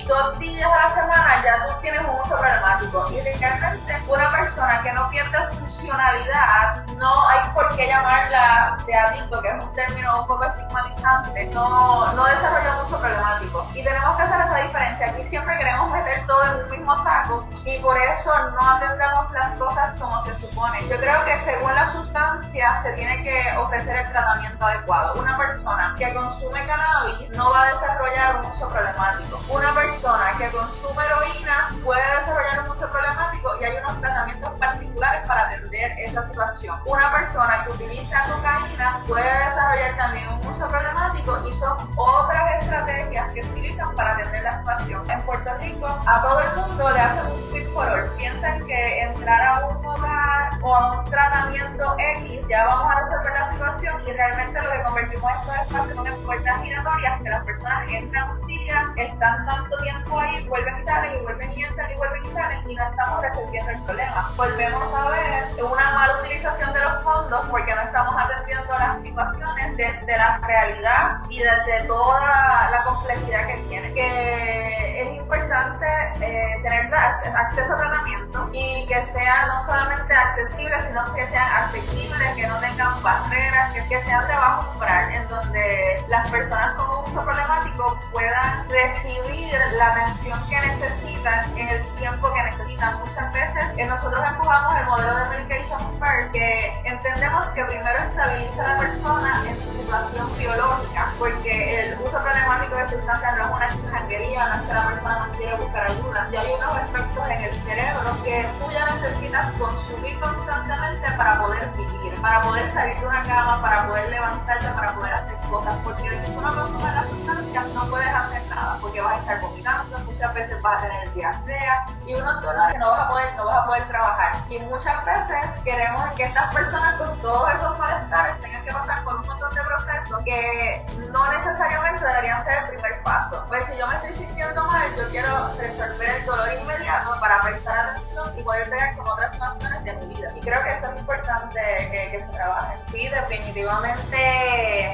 dos 0.06 0.38
días 0.38 0.70
a 0.70 0.82
la 0.82 0.88
semana 0.88 1.42
ya 1.42 1.66
tú 1.66 1.74
tienes 1.80 2.00
un 2.00 2.10
uso 2.10 2.36
problemático. 2.38 3.08
Y 3.10 3.20
realmente 3.38 4.02
una 4.08 4.30
persona 4.30 4.82
que 4.82 4.92
no 4.92 5.08
pierde 5.10 5.38
funcionalidad, 5.58 6.84
no 7.02 7.28
hay 7.28 7.40
por 7.52 7.66
qué 7.74 7.88
llamarla 7.88 8.78
de 8.86 8.94
adicto, 8.94 9.42
que 9.42 9.48
es 9.48 9.64
un 9.64 9.72
término 9.74 10.20
un 10.20 10.26
poco 10.28 10.44
estigmatizante, 10.44 11.46
no, 11.46 12.12
no 12.12 12.24
desarrolla 12.24 12.82
uso 12.86 12.96
problemático. 13.00 13.66
Y 13.74 13.82
tenemos 13.82 14.16
que 14.16 14.22
hacer 14.22 14.40
esa 14.46 14.56
diferencia. 14.58 15.10
Aquí 15.10 15.22
siempre 15.28 15.58
queremos 15.58 15.90
meter 15.90 16.24
todo 16.28 16.44
en 16.44 16.64
un 16.64 16.70
mismo 16.70 16.96
saco 17.02 17.44
y 17.64 17.78
por 17.80 17.98
eso 17.98 18.30
no 18.50 18.70
atendemos 18.70 19.32
las 19.32 19.58
cosas 19.58 20.00
como 20.00 20.24
se 20.24 20.34
supone. 20.46 20.78
Yo 20.88 20.96
creo 20.98 21.24
que 21.24 21.38
según 21.40 21.74
la 21.74 21.92
sustancia 21.92 22.76
se 22.82 22.92
tiene 22.92 23.20
que 23.24 23.56
ofrecer 23.58 23.96
el 23.96 24.12
tratamiento 24.12 24.64
adecuado. 24.64 25.20
Una 25.20 25.36
persona 25.36 25.94
que 25.98 26.14
consume 26.14 26.64
cannabis 26.66 27.28
no 27.36 27.50
va 27.50 27.62
a 27.62 27.72
desarrollar 27.72 28.36
un 28.36 28.46
uso 28.52 28.68
problemático. 28.68 29.40
Una 29.48 29.74
persona 29.74 30.24
que 30.38 30.48
consume 30.50 31.04
heroína 31.04 31.68
puede 31.82 32.18
desarrollar 32.20 32.60
un 32.60 32.70
uso 32.76 32.88
problemático 32.88 33.56
y 33.60 33.64
hay 33.64 33.76
unos 33.78 34.00
tratamientos 34.00 34.50
particulares 34.60 34.91
para 35.26 35.48
atender 35.48 35.92
esa 35.98 36.22
situación. 36.24 36.78
Una 36.86 37.12
persona 37.12 37.64
que 37.64 37.70
utiliza 37.72 38.22
cocaína 38.24 38.98
puede 39.08 39.24
desarrollar 39.24 39.96
también 39.96 40.28
un 40.28 40.38
uso 40.46 40.68
problemático 40.68 41.48
y 41.48 41.52
son 41.54 41.76
otras 41.96 42.62
estrategias 42.62 43.32
que 43.32 43.40
utilizan 43.40 43.94
para 43.96 44.12
atender 44.12 44.42
la 44.44 44.58
situación. 44.58 45.10
En 45.10 45.20
Puerto 45.22 45.50
Rico 45.58 45.86
a 46.06 46.22
todo 46.22 46.40
el 46.40 46.56
mundo 46.56 46.90
le 46.90 47.00
hacen 47.00 47.32
un 47.32 47.52
fit 47.52 47.68
for 47.72 47.88
all. 47.88 48.08
Piensan 48.16 48.64
que 48.66 49.00
entrar 49.02 49.42
a 49.42 49.66
un 49.66 49.84
hogar 49.84 50.50
o 50.62 50.74
a 50.74 51.00
un 51.00 51.10
tratamiento 51.10 51.96
X 52.16 52.46
ya 52.48 52.66
vamos 52.66 52.92
a 52.92 53.00
resolver 53.00 53.32
la 53.32 53.52
situación 53.52 54.02
y 54.06 54.12
realmente 54.12 54.62
lo 54.62 54.70
que 54.70 54.82
convertimos 54.82 55.32
estos 55.40 55.56
espacios 55.56 56.06
en 56.06 56.24
puertas 56.24 56.62
giratorias 56.62 57.22
que 57.22 57.30
las 57.30 57.44
personas 57.44 57.92
entran 57.92 58.30
un 58.30 58.46
día, 58.46 58.61
están 58.96 59.46
tanto 59.46 59.76
tiempo 59.78 60.18
ahí, 60.18 60.46
vuelven 60.48 60.80
y 60.80 60.84
salen 60.84 61.14
y 61.14 61.22
vuelven 61.22 61.52
y 61.52 61.64
entran 61.64 61.90
y 61.90 61.96
vuelven 61.96 62.24
y 62.24 62.32
salen 62.32 62.70
y 62.70 62.74
no 62.74 62.88
estamos 62.88 63.22
resolviendo 63.22 63.70
el 63.70 63.82
problema. 63.82 64.30
Volvemos 64.36 64.94
a 64.94 65.10
ver 65.10 65.64
una 65.64 65.90
mala 65.90 66.20
utilización 66.20 66.72
de 66.72 66.80
los 66.80 67.02
fondos 67.02 67.46
porque 67.46 67.74
no 67.74 67.82
estamos 67.82 68.14
atendiendo 68.18 68.78
las 68.78 69.00
situaciones 69.00 69.76
desde 69.76 70.18
la 70.18 70.38
realidad 70.38 71.18
y 71.28 71.38
desde 71.38 71.86
toda 71.86 72.70
la 72.70 72.82
complejidad 72.84 73.46
que 73.46 73.56
tiene. 73.68 73.92
Que 73.92 75.02
es 75.02 75.10
importante 75.10 75.86
eh, 76.20 76.60
tener 76.62 76.94
acceso 76.94 77.72
a 77.72 77.76
tratamiento 77.76 78.48
y 78.52 78.86
que 78.86 79.04
sea 79.06 79.46
no 79.46 79.64
solamente 79.64 80.14
accesible, 80.14 80.74
sino 80.86 81.04
que 81.14 81.26
sean 81.26 81.48
accesibles, 81.64 82.34
que 82.34 82.46
no 82.46 82.56
tengan 82.58 83.02
barreras, 83.02 83.72
que, 83.72 83.88
que 83.88 84.00
sean 84.02 84.26
de 84.28 84.34
bajo 84.34 84.70
umbral, 84.72 85.14
en 85.14 85.28
donde 85.28 86.04
las 86.08 86.30
personas 86.30 86.74
con 86.74 86.90
un 86.90 87.10
uso 87.10 87.24
problemático 87.24 87.98
puedan 88.12 88.61
recibir 88.68 89.54
la 89.76 89.88
atención 89.88 90.38
que 90.48 90.56
necesitan 90.56 91.58
en 91.58 91.68
el 91.68 91.82
tiempo 91.96 92.32
que 92.32 92.42
necesitan. 92.42 92.98
Muchas 92.98 93.32
veces 93.32 93.64
eh, 93.76 93.86
nosotros 93.86 94.22
empujamos 94.26 94.74
el 94.76 94.86
modelo 94.86 95.16
de 95.18 95.28
Medication 95.30 95.80
First, 95.98 96.32
que 96.32 96.82
entendemos 96.84 97.46
que 97.48 97.64
primero 97.64 97.98
estabiliza 98.08 98.62
a 98.64 98.74
la 98.74 98.78
persona 98.78 99.44
en 99.48 99.56
su 99.56 99.70
situación 99.72 100.38
biológica, 100.38 101.12
porque 101.18 101.80
el 101.80 101.98
uso 102.00 102.18
problemático 102.22 102.76
de 102.76 102.88
sustancias 102.88 103.36
no 103.36 103.44
es 103.44 103.50
una 103.50 103.66
extranjería, 103.66 104.46
no 104.46 104.54
es 104.54 104.68
que 104.68 104.74
la 104.74 104.86
persona 104.88 105.26
no 105.26 105.32
quiere 105.36 105.56
buscar 105.56 105.90
ayuda. 105.90 106.28
Y 106.32 106.36
hay 106.36 106.52
unos 106.52 106.76
efectos 106.76 107.28
en 107.28 107.40
el 107.44 107.54
cerebro 107.62 108.22
que 108.24 108.46
tú 108.58 108.70
ya 108.72 108.84
necesitas 108.90 109.52
consumir 109.52 110.18
constantemente 110.20 111.10
para 111.16 111.38
poder 111.38 111.68
vivir, 111.76 112.01
para 112.22 112.40
poder 112.40 112.70
salir 112.70 112.98
de 113.00 113.06
una 113.06 113.22
cama, 113.24 113.60
para 113.60 113.88
poder 113.88 114.08
levantarte, 114.08 114.68
para 114.68 114.94
poder 114.94 115.12
hacer 115.12 115.36
cosas, 115.50 115.74
porque 115.82 116.08
si 116.24 116.32
tú 116.32 116.40
no 116.40 116.54
consumes 116.54 116.94
las 116.94 117.08
sustancias 117.08 117.66
no 117.74 117.84
puedes 117.86 118.14
hacer 118.14 118.42
nada, 118.48 118.78
porque 118.80 119.00
vas 119.00 119.14
a 119.14 119.18
estar 119.18 119.40
vomitando, 119.40 119.98
muchas 119.98 120.32
veces 120.32 120.62
vas 120.62 120.78
a 120.78 120.86
tener 120.86 121.12
diarrea 121.14 121.84
y 122.06 122.14
unos 122.14 122.40
dolores 122.40 122.72
que 122.72 122.78
no 122.78 122.90
vas 122.90 123.00
a 123.00 123.08
poder, 123.08 123.34
no 123.36 123.44
vas 123.44 123.56
a 123.56 123.66
poder 123.66 123.88
trabajar. 123.88 124.32
Y 124.48 124.58
muchas 124.60 125.04
veces 125.04 125.60
queremos 125.64 126.12
que 126.12 126.24
estas 126.24 126.54
personas 126.54 126.96
con 126.96 127.20
todos 127.20 127.54
esos 127.54 127.78
malestares 127.78 128.40
tengan 128.40 128.64
que 128.64 128.72
pasar 128.72 129.02
por 129.02 129.16
un 129.16 129.26
montón 129.26 129.54
de 129.54 129.62
procesos 129.62 130.24
que 130.24 130.86
no 131.10 131.32
necesariamente 131.32 132.06
deberían 132.06 132.44
ser 132.44 132.62
el 132.62 132.68
primer 132.70 133.02
paso. 133.02 133.44
Pues 133.48 133.64
si 133.66 133.76
yo 133.76 133.86
me 133.88 133.96
estoy 133.96 134.14
sintiendo 134.14 134.64
mal, 134.66 134.94
yo 134.96 135.08
quiero 135.10 135.28
resolver 135.58 136.08
el 136.08 136.24
dolor 136.24 136.48
inmediato 136.60 137.18
para 137.18 137.40
prestar 137.40 137.78
atención 137.78 138.01
poder 138.42 138.68
pegar 138.70 138.96
con 138.96 139.08
otras 139.08 139.32
situaciones 139.32 139.84
de 139.84 139.92
mi 139.94 140.14
vida. 140.14 140.32
Y 140.36 140.40
creo 140.40 140.62
que 140.62 140.70
eso 140.70 140.92
es 140.92 141.00
importante 141.00 141.60
que, 141.90 142.10
que 142.10 142.20
se 142.24 142.32
trabaje. 142.32 142.78
Sí, 142.90 143.08
definitivamente 143.08 144.92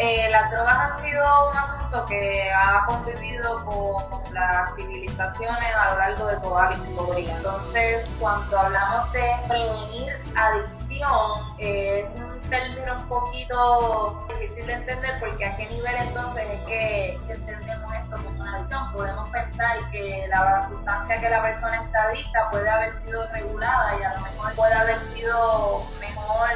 eh, 0.00 0.28
las 0.30 0.48
drogas 0.52 0.78
han 0.78 0.98
sido 1.02 1.50
un 1.50 1.56
asunto 1.56 2.06
que 2.06 2.52
ha 2.52 2.86
convivido 2.86 3.64
con 3.64 4.32
las 4.32 4.72
civilizaciones 4.76 5.74
a 5.74 5.90
lo 5.90 5.98
largo 5.98 6.26
de 6.26 6.36
toda 6.36 6.70
la 6.70 6.76
historia. 6.76 7.36
Entonces, 7.36 8.08
cuando 8.20 8.60
hablamos 8.60 9.12
de 9.12 9.34
prevenir 9.48 10.12
adicción, 10.36 11.54
es 11.58 12.04
un 12.14 12.40
término 12.42 12.94
un 12.94 13.08
poquito 13.08 14.24
difícil 14.28 14.66
de 14.66 14.74
entender 14.74 15.18
porque 15.18 15.44
a 15.44 15.56
qué 15.56 15.68
nivel 15.68 15.94
entonces 15.96 16.44
es 16.48 16.60
que 16.66 17.12
entendemos 17.14 17.67
como 18.10 18.40
una 18.40 18.56
adicción. 18.56 18.92
Podemos 18.92 19.28
pensar 19.30 19.78
que 19.90 20.26
la 20.28 20.62
sustancia 20.62 21.20
que 21.20 21.30
la 21.30 21.42
persona 21.42 21.82
está 21.82 22.02
adicta 22.04 22.50
puede 22.50 22.68
haber 22.68 22.94
sido 22.94 23.26
regulada 23.32 23.98
y 23.98 24.02
a 24.02 24.14
lo 24.14 24.20
mejor 24.20 24.52
puede 24.54 24.74
haber 24.74 24.98
sido 24.98 25.84
mejor, 26.00 26.48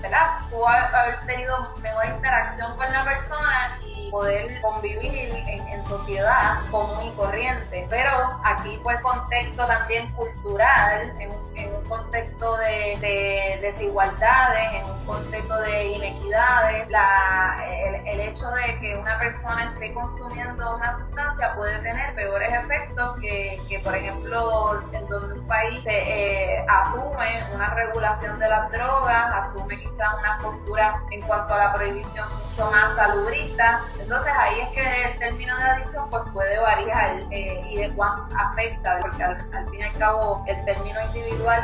¿verdad? 0.00 0.38
Puede 0.50 0.78
haber 0.78 1.18
tenido 1.20 1.74
mejor 1.82 2.06
interacción 2.06 2.76
con 2.76 2.92
la 2.92 3.04
persona 3.04 3.78
y 3.86 4.10
poder 4.10 4.60
convivir 4.60 5.14
en, 5.14 5.66
en 5.68 5.84
sociedad 5.84 6.54
común 6.70 7.06
y 7.06 7.10
corriente. 7.12 7.86
Pero 7.90 8.10
aquí 8.44 8.78
pues 8.82 9.00
contexto 9.02 9.66
también 9.66 10.10
cultural, 10.12 11.12
en, 11.18 11.30
un 11.74 11.84
contexto 11.88 12.56
de, 12.56 13.58
desigualdades, 13.60 14.72
en 14.72 14.84
un 14.84 15.06
contexto 15.06 15.56
de 15.62 15.86
inequidades, 15.92 16.88
la, 16.90 17.56
el, 17.84 17.94
el, 18.06 18.20
hecho 18.20 18.46
de 18.50 18.78
que 18.80 18.96
una 18.96 19.18
persona 19.18 19.72
esté 19.72 19.92
consumiendo 19.92 20.76
una 20.76 20.96
sustancia 20.96 21.54
puede 21.54 21.78
tener 21.80 22.14
peores 22.14 22.52
efectos 22.52 23.20
que, 23.20 23.60
que 23.68 23.78
por 23.80 23.94
ejemplo, 23.94 24.82
en 24.92 25.06
donde 25.08 25.34
un 25.44 25.48
país 25.48 25.80
eh, 25.84 26.64
asume 26.68 27.44
una 27.54 27.74
regulación 27.74 28.38
de 28.38 28.48
las 28.48 28.70
drogas, 28.72 29.44
asume 29.44 29.78
quizás 29.78 30.08
una 30.18 30.38
postura 30.40 31.02
en 31.10 31.20
cuanto 31.22 31.52
a 31.52 31.58
la 31.58 31.74
prohibición 31.74 32.26
mucho 32.28 32.70
más 32.70 32.96
salubrista. 32.96 33.82
Entonces 34.00 34.32
ahí 34.38 34.60
es 34.60 34.68
que 34.70 35.02
el 35.04 35.18
término 35.18 35.56
de 35.56 35.62
adicción 35.62 36.08
pues 36.08 36.22
puede 36.32 36.58
variar 36.58 37.20
eh, 37.30 37.62
y 37.68 37.76
de 37.76 37.90
cuánto 37.94 38.34
afecta, 38.36 38.98
porque 39.00 39.22
al, 39.22 39.38
fin 39.70 39.80
y 39.80 39.82
al 39.82 39.92
cabo 39.98 40.42
el 40.46 40.64
término 40.64 40.98
individual 41.14 41.60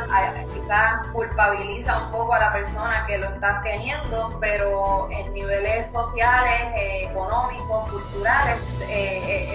quizás 0.53 1.07
culpabiliza 1.07 2.05
un 2.05 2.11
poco 2.11 2.33
a 2.35 2.39
la 2.39 2.53
persona 2.53 3.03
que 3.07 3.17
lo 3.17 3.29
está 3.33 3.61
teniendo, 3.63 4.37
pero 4.39 5.09
en 5.11 5.33
niveles 5.33 5.91
sociales, 5.91 6.61
eh, 6.75 7.07
económicos, 7.09 7.89
culturales, 7.89 8.59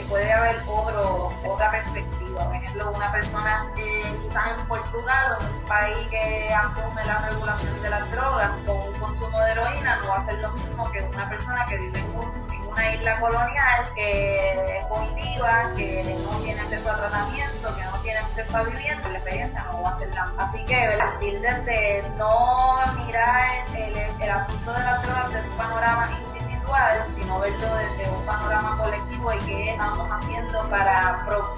puede 0.08 0.32
haber 0.32 0.56
otro, 0.68 1.30
otra 1.44 1.70
perspectiva. 1.70 2.25
Por 2.36 2.54
ejemplo, 2.54 2.92
una 2.92 3.10
persona 3.12 3.66
quizás 3.74 4.58
en 4.58 4.66
Portugal 4.66 5.38
o 5.40 5.44
un 5.44 5.64
país 5.64 5.96
que 6.10 6.52
asume 6.52 7.04
la 7.04 7.18
regulación 7.28 7.82
de 7.82 7.90
las 7.90 8.10
drogas 8.10 8.50
con 8.66 8.76
un 8.76 8.92
consumo 8.98 9.40
de 9.40 9.52
heroína 9.52 9.96
no 9.96 10.08
va 10.08 10.16
a 10.16 10.24
ser 10.26 10.38
lo 10.40 10.50
mismo 10.52 10.90
que 10.92 11.02
una 11.02 11.28
persona 11.28 11.64
que 11.66 11.78
vive 11.78 11.98
en, 11.98 12.66
una 12.68 12.94
isla 12.94 13.18
colonial 13.20 13.90
que 13.94 14.78
es 14.78 14.84
positiva, 14.86 15.72
que 15.76 16.18
no 16.22 16.38
tiene 16.40 16.60
acceso 16.60 16.90
a 16.90 16.96
tratamiento, 16.96 17.74
que 17.74 17.84
no 17.84 17.98
tiene 18.02 18.18
acceso 18.18 18.56
a 18.56 18.62
vivienda, 18.64 19.08
la 19.08 19.18
experiencia 19.18 19.64
no 19.64 19.82
va 19.82 19.90
a 19.90 19.98
ser 19.98 20.14
la. 20.14 20.32
Así 20.36 20.62
que 20.66 20.96
partir 20.98 21.40
desde 21.40 22.08
no 22.18 22.80
mirar 23.06 23.64
el, 23.74 23.96
el, 23.96 24.30
asunto 24.30 24.72
de 24.72 24.78
las 24.80 25.02
drogas 25.02 25.32
desde 25.32 25.48
un 25.48 25.56
panorama 25.56 26.10
individual, 26.34 27.06
sino 27.14 27.38
verlo 27.40 27.76
desde 27.76 28.10
un 28.10 28.26
panorama 28.26 28.76
colectivo 28.76 29.32
y 29.32 29.38
qué 29.38 29.70
estamos 29.70 30.10
haciendo 30.10 30.68
para 30.68 31.24
promover 31.24 31.55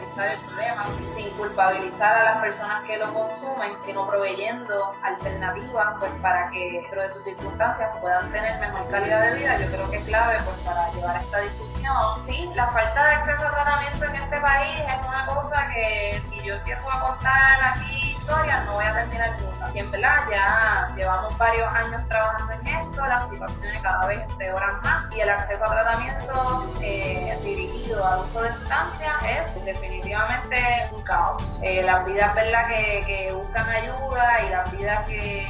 el 0.00 0.38
problema, 0.38 0.84
sin 1.14 1.30
culpabilizar 1.30 2.14
a 2.14 2.24
las 2.24 2.38
personas 2.38 2.84
que 2.84 2.96
lo 2.98 3.12
consumen, 3.12 3.72
sino 3.82 4.06
proveyendo 4.06 4.94
alternativas 5.02 5.96
pues 5.98 6.12
para 6.22 6.50
que 6.50 6.72
dentro 6.72 7.02
de 7.02 7.08
sus 7.08 7.24
circunstancias 7.24 7.90
puedan 8.00 8.30
tener 8.32 8.58
mejor 8.60 8.88
calidad 8.90 9.22
de 9.22 9.36
vida. 9.36 9.58
Yo 9.58 9.66
creo 9.66 9.90
que 9.90 9.96
es 9.96 10.04
clave 10.04 10.36
pues 10.44 10.56
para 10.58 10.90
llevar 10.92 11.20
esta 11.20 11.38
discusión. 11.40 12.26
Sí, 12.26 12.50
la 12.54 12.70
falta 12.70 13.04
de 13.06 13.14
acceso 13.14 13.46
a 13.46 13.50
tratamiento 13.50 14.04
en 14.04 14.14
este 14.16 14.40
país 14.40 14.78
es 14.78 15.06
una 15.06 15.26
cosa 15.26 15.68
que 15.74 16.22
si 16.28 16.40
yo 16.42 16.54
empiezo 16.54 16.90
a 16.90 17.00
contar 17.00 17.74
aquí 17.74 18.10
historias 18.10 18.64
no 18.66 18.74
voy 18.74 18.84
a 18.84 18.94
terminar 18.94 19.30
nunca. 19.40 19.47
En 19.74 19.90
verdad 19.90 20.16
ya 20.30 20.92
llevamos 20.96 21.36
varios 21.38 21.72
años 21.74 22.02
trabajando 22.08 22.52
en 22.54 22.66
esto, 22.66 23.06
las 23.06 23.28
situaciones 23.28 23.80
cada 23.82 24.06
vez 24.06 24.20
empeoran 24.30 24.80
más 24.82 25.14
y 25.14 25.20
el 25.20 25.30
acceso 25.30 25.64
a 25.64 25.70
tratamiento 25.70 26.74
eh, 26.82 27.36
dirigido 27.44 28.06
al 28.06 28.20
uso 28.20 28.42
de 28.42 28.52
sustancias 28.52 29.14
es 29.24 29.64
definitivamente 29.64 30.88
un 30.92 31.02
caos. 31.02 31.58
Eh, 31.62 31.82
las 31.82 32.04
vidas 32.06 32.34
¿verdad? 32.34 32.68
Que, 32.68 33.32
buscan 33.32 33.68
ayuda 33.68 34.44
y 34.46 34.50
las 34.50 34.72
vidas 34.72 35.06
que, 35.06 35.46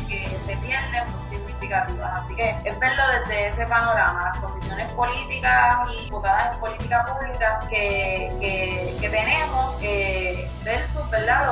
se 0.46 0.56
pierden 0.56 1.06
son 1.06 1.30
significativas. 1.68 2.20
Así 2.20 2.34
que 2.34 2.56
es 2.64 2.78
verlo 2.78 3.02
desde 3.20 3.48
ese 3.48 3.66
panorama, 3.66 4.24
las 4.24 4.38
condiciones 4.38 4.92
políticas 4.92 5.88
y 5.90 6.04
enfocadas 6.04 6.54
en 6.54 6.60
política 6.60 7.04
pública 7.06 7.60
que, 7.68 8.96
que 9.00 9.08
tenemos 9.08 9.82
eh, 9.82 10.48
versus 10.64 11.08
¿verdad? 11.10 11.46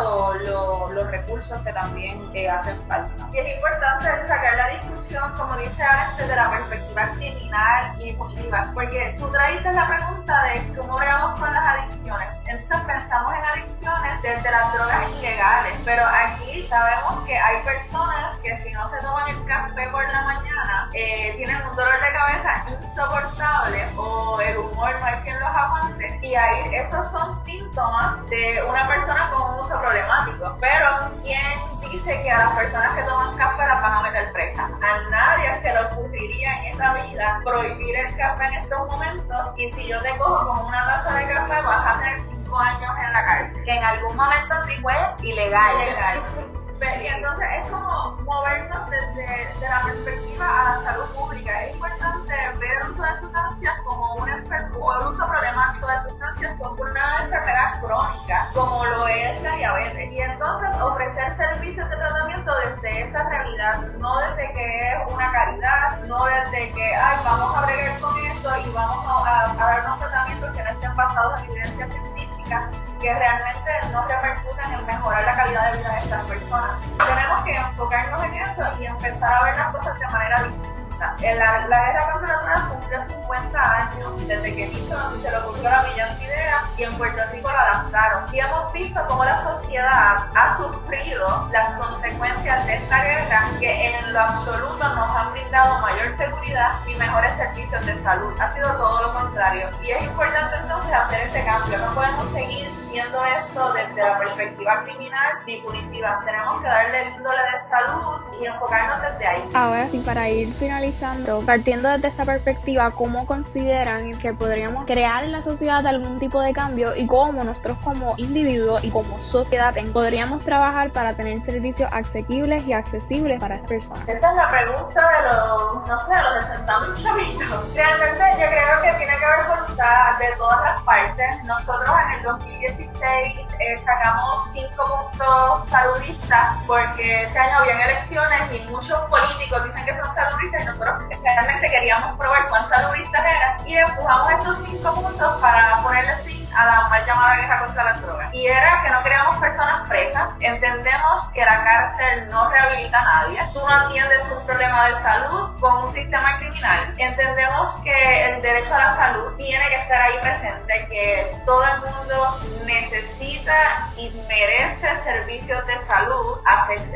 los 0.45 1.07
recursos 1.11 1.59
que 1.61 1.73
también 1.73 2.31
eh, 2.35 2.49
hacen 2.49 2.79
falta. 2.87 3.13
Y 3.33 3.39
es 3.39 3.57
importante 3.57 4.21
sacar 4.27 4.57
la 4.57 4.69
discusión, 4.69 5.33
como 5.37 5.57
dice 5.57 5.83
Alex, 5.83 6.17
desde 6.19 6.37
la 6.37 6.51
perspectiva 6.51 7.09
criminal 7.17 7.95
y 8.01 8.13
punitiva, 8.13 8.71
porque 8.75 9.15
tú 9.19 9.29
traíste 9.31 9.73
la 9.73 9.87
pregunta 9.87 10.45
de 10.45 10.77
cómo 10.77 10.99
veamos 10.99 11.41
con 11.41 11.53
las 11.53 11.67
adicciones. 11.67 12.29
Entonces 12.47 12.87
pensamos 12.87 13.33
en 13.35 13.45
adicciones 13.45 14.23
desde 14.23 14.51
las 14.51 14.73
drogas 14.73 15.11
ilegales, 15.19 15.73
pero 15.85 16.03
aquí 16.07 16.67
sabemos 16.69 17.25
que 17.27 17.37
hay 17.37 17.63
personas 17.63 18.26
que 18.47 18.59
si 18.59 18.71
no 18.73 18.89
se 18.89 18.99
toman 18.99 19.29
el 19.29 19.45
café 19.45 19.89
por 19.89 20.07
la 20.13 20.23
mañana, 20.23 20.89
eh, 20.95 21.35
tienen 21.37 21.57
un 21.69 21.75
dolor 21.75 22.01
de 22.01 22.13
cabeza 22.13 22.65
insoportable 22.69 23.85
o 23.97 24.41
el 24.41 24.57
humor 24.59 24.95
no 25.01 25.05
hay 25.05 25.17
quien 25.23 25.39
los 25.41 25.49
aguante. 25.49 26.19
Y 26.23 26.35
ahí 26.37 26.75
esos 26.75 27.11
son 27.11 27.35
síntomas 27.45 28.25
de 28.31 28.63
una 28.69 28.87
persona 28.87 29.31
con 29.31 29.55
un 29.55 29.61
uso 29.61 29.81
problemático. 29.81 30.57
Pero 30.61 31.11
¿quién 31.25 31.91
dice 31.91 32.23
que 32.23 32.31
a 32.31 32.39
las 32.39 32.55
personas 32.55 32.95
que 32.95 33.03
toman 33.03 33.37
café 33.37 33.67
las 33.67 33.83
van 33.83 33.93
a 33.93 34.03
meter 34.03 34.33
presa? 34.33 34.63
A 34.65 35.11
nadie 35.11 35.61
se 35.61 35.73
le 35.73 35.85
ocurriría 35.87 36.53
en 36.61 36.73
esta 36.73 36.95
vida 36.95 37.41
prohibir 37.45 37.97
el 37.97 38.17
café 38.17 38.45
en 38.45 38.55
estos 38.55 38.87
momentos 38.87 39.47
y 39.57 39.69
si 39.71 39.89
yo 39.89 40.01
te 40.03 40.17
cojo 40.19 40.47
con 40.47 40.67
una 40.67 40.85
taza 40.87 41.17
de 41.17 41.35
café 41.35 41.63
vas 41.63 41.97
a 41.97 41.99
tener 41.99 42.23
cinco 42.23 42.59
años 42.59 42.91
en 43.05 43.13
la 43.13 43.25
cárcel. 43.25 43.65
Que 43.65 43.77
en 43.77 43.83
algún 43.83 44.17
momento 44.17 44.55
sí 44.67 44.81
fue 44.83 44.95
ilegal. 45.23 45.75
ilegal. 45.83 46.56
Y 46.79 47.07
entonces 47.07 47.47
es 47.63 47.69
como 47.71 48.17
movernos 48.25 48.91
desde, 48.91 49.55
la 49.61 49.81
perspectiva 49.83 50.47
a 50.47 50.65
la 50.65 50.83
salud 50.83 51.07
pública. 51.17 51.65
Es 51.65 51.75
importante 51.75 52.35
ver 52.59 52.83
el 52.83 52.91
uso 52.91 53.03
de 53.03 53.21
sustancias 53.21 53.75
como 53.85 54.15
una 54.17 54.37
enfermedad, 54.37 55.01
el 55.01 55.07
uso 55.07 55.27
problemático 55.27 55.87
de 55.87 56.11
sustancias 56.11 56.61
como 56.61 56.83
una 56.83 57.17
enfermedad 57.23 57.81
crónica, 57.81 58.49
como 58.53 58.85
lo 58.85 59.09
es 59.09 59.43
la 59.43 59.57
diabetes. 59.57 60.13
Y 60.13 60.21
entonces 60.21 60.69
ofrecer 60.83 61.33
servicios 61.35 61.89
de 61.89 61.97
tratamiento 61.97 62.53
desde 62.59 63.03
esa 63.05 63.27
realidad, 63.27 63.81
no 63.99 64.21
desde 64.21 64.53
que 64.53 64.93
es 64.93 65.13
una 65.15 65.33
caridad, 65.33 65.99
no 66.07 66.25
desde 66.27 66.73
que, 66.73 66.95
ay, 66.95 67.17
vamos 67.25 67.57
a 67.57 67.67
bregar 67.67 68.01
con 68.01 68.17
esto 68.19 68.51
y 68.59 68.73
vamos 68.73 69.27
a, 69.27 69.51
a 69.51 69.55
dar 69.55 69.81
unos 69.87 69.99
tratamientos 69.99 70.51
que 70.55 70.63
no 70.63 70.71
estén 70.71 70.95
basados 70.95 71.41
en 71.41 71.51
evidencia 71.51 71.89
científica 71.89 72.71
que 73.07 73.15
realmente 73.15 73.71
no 73.93 74.05
repercuten 74.09 74.73
en 74.73 74.85
mejorar 74.85 75.25
la 75.25 75.37
calidad 75.37 75.71
de 75.71 75.79
vida 75.79 75.93
de 75.93 75.99
estas 76.01 76.25
personas. 76.25 76.71
Tenemos 76.99 77.45
que 77.45 77.55
enfocarnos 77.55 78.25
en 78.25 78.35
eso 78.35 78.63
y 78.81 78.87
empezar 78.87 79.33
a 79.33 79.45
ver 79.45 79.57
las 79.57 79.73
cosas 79.73 79.97
de 80.01 80.07
manera 80.09 80.43
distinta. 80.43 81.17
La, 81.21 81.67
la, 81.69 81.85
guerra 81.85 82.13
contra 82.13 82.33
la 82.33 82.43
droga 82.43 82.69
cumplió 82.69 83.07
50 83.07 83.77
años 83.77 84.27
desde 84.27 84.55
que 84.57 84.67
Nixon 84.69 85.23
se 85.23 85.31
le 85.31 85.37
ocurrió 85.37 85.71
la 85.71 85.83
brillante 85.83 86.25
idea 86.25 86.63
y 86.77 86.83
en 86.83 86.95
Puerto 86.97 87.23
Rico 87.31 87.53
la 87.53 87.61
adaptaron. 87.61 88.35
Y 88.35 88.41
hemos 88.41 88.73
visto 88.73 89.07
cómo 89.07 89.25
la 89.25 89.37
sociedad 89.37 90.27
ha 90.35 90.57
sufrido 90.57 91.49
las 91.53 91.75
consecuencias 91.75 92.67
de 92.67 92.75
esta 92.75 93.05
guerra 93.05 93.43
que 93.61 93.91
en 93.91 94.13
lo 94.13 94.21
absoluto 94.21 94.89
nos 94.89 95.17
han 95.17 95.33
brindado 95.33 95.79
mayor 95.79 96.17
seguridad 96.17 96.73
y 96.89 96.97
mejores 96.97 97.37
servicios 97.37 97.87
de 97.87 98.03
salud. 98.03 98.35
Ha 98.41 98.53
sido 98.53 98.75
todo 98.75 99.03
lo 99.03 99.15
contrario. 99.15 99.69
Y 99.83 99.91
es 99.91 100.03
importante 100.03 100.57
entonces 100.57 100.93
hacer 100.93 101.21
ese 101.21 101.45
cambio. 101.45 101.79
No 101.79 101.95
podemos 101.95 102.33
seguir 102.33 102.86
viendo 102.97 103.23
esto 103.27 103.73
desde 103.75 104.03
la 104.03 104.19
perspectiva 104.19 104.83
criminal 104.85 105.39
ni 105.47 105.61
punitiva. 105.61 106.23
Tenemos 106.25 106.63
que 106.63 106.67
darle 106.67 107.03
el 107.03 107.09
índole 107.17 107.43
de 107.53 107.61
salud 107.61 108.26
y 108.41 108.47
enfocarnos 108.47 109.01
desde 109.01 109.27
ahí. 109.27 109.49
Ahora 109.55 109.89
sí, 109.89 110.03
para 110.05 110.29
ir 110.29 110.49
finalizando, 110.53 111.41
partiendo 111.43 111.89
desde 111.89 112.09
esta 112.09 112.25
perspectiva, 112.25 112.91
¿cómo 112.91 113.27
consideran 113.27 114.13
que 114.19 114.33
podríamos 114.35 114.87
crear 114.87 115.25
en 115.25 115.33
la 115.33 115.43
sociedad 115.43 115.87
algún 115.87 116.19
tipo 116.19 116.41
de 116.41 116.53
cambio 116.53 116.95
y 116.97 117.07
cómo 117.07 117.45
nosotros 117.45 117.79
como 117.83 118.15
individuos 118.17 118.85
y 118.85 118.91
como 118.91 119.19
sociedad 119.19 119.75
podríamos 119.93 120.45
trabajar 120.45 120.91
para 120.91 121.15
tener 121.15 121.41
servicios 121.41 121.89
asequibles 121.93 122.67
y 122.67 122.73
accesibles 122.73 123.41
para 123.41 123.57
estas 123.57 123.69
personas? 123.69 124.09
Esa 124.09 124.31
es 124.31 124.37
la 124.37 124.49
pregunta 124.49 125.01
de 125.01 125.23
los, 125.29 125.89
no 125.89 126.01
sé, 126.07 126.15
de 126.15 126.23
los 126.23 126.45
60 126.45 126.81
mil 126.81 127.03
chavitos. 127.03 127.75
Realmente 127.75 128.25
yo 128.41 128.47
creo 128.47 128.83
que 128.83 128.99
tiene 128.99 129.19
que 129.19 129.25
haber 129.25 129.47
voluntad 129.47 130.19
de 130.19 130.37
todas 130.37 130.61
las 130.63 130.83
partes. 130.83 131.45
Nosotros 131.45 131.91
en 132.07 132.19
el 132.19 132.23
2017 132.23 133.43
eh, 133.61 133.79
sacamos 133.79 134.51
cinco 134.53 134.85
puntos 134.85 135.69
saludistas 135.69 136.57
porque 136.67 137.23
ese 137.23 137.39
año 137.39 137.59
habían 137.59 137.81
elecciones 137.81 138.26
y 138.51 138.71
muchos 138.71 138.99
políticos 139.09 139.65
dicen 139.65 139.85
que 139.85 140.03
son 140.03 140.15
saludistas 140.15 140.63
y 140.63 140.65
nosotros 140.67 141.05
realmente 141.23 141.71
queríamos 141.71 142.17
probar 142.17 142.49
cuán 142.49 142.65
saludistas 142.65 143.25
eran 143.25 143.67
y 143.67 143.77
empujamos 143.77 144.33
estos 144.33 144.59
cinco 144.65 144.95
puntos 144.95 145.41
para 145.41 145.83
ponerle 145.83 146.17
fin 146.25 146.46
a 146.57 146.67
la 146.67 146.89
mal 146.89 147.07
llamada 147.07 147.37
guerra 147.37 147.67
contra 147.67 147.85
las 147.85 148.03
drogas. 148.03 148.35
Y 148.35 148.47
era 148.47 148.83
que 148.83 148.91
no 148.91 149.03
queríamos 149.03 149.37
personas 149.37 149.89
presas, 149.89 150.31
entendemos 150.41 151.27
que 151.35 151.45
la 151.45 151.63
cárcel 151.63 152.29
no 152.31 152.51
rehabilita 152.51 153.01
a 153.01 153.05
nadie, 153.05 153.41
tú 153.53 153.61
no 153.61 153.69
atiendes 153.69 154.25
un 154.33 154.47
problema 154.47 154.87
de 154.87 154.97
salud 154.97 155.61
con 155.61 155.85
un 155.85 155.93
sistema 155.93 156.39
criminal, 156.39 156.95
entendemos 156.99 157.73
que 157.83 158.31
el 158.31 158.43
derecho 158.43 158.75
a 158.75 158.79
la 158.79 158.97
salud 158.97 159.37
tiene 159.37 159.67
que 159.69 159.77
estar 159.77 160.01
ahí 160.01 160.19
presente, 160.21 160.87
que 160.91 161.37
todo 161.45 161.65
el 161.65 161.81
mundo 161.81 162.39
necesita 162.67 163.55
y 163.97 164.11
merece 164.29 164.97
servicios 164.99 165.67
de 165.67 165.79
salud 165.81 166.41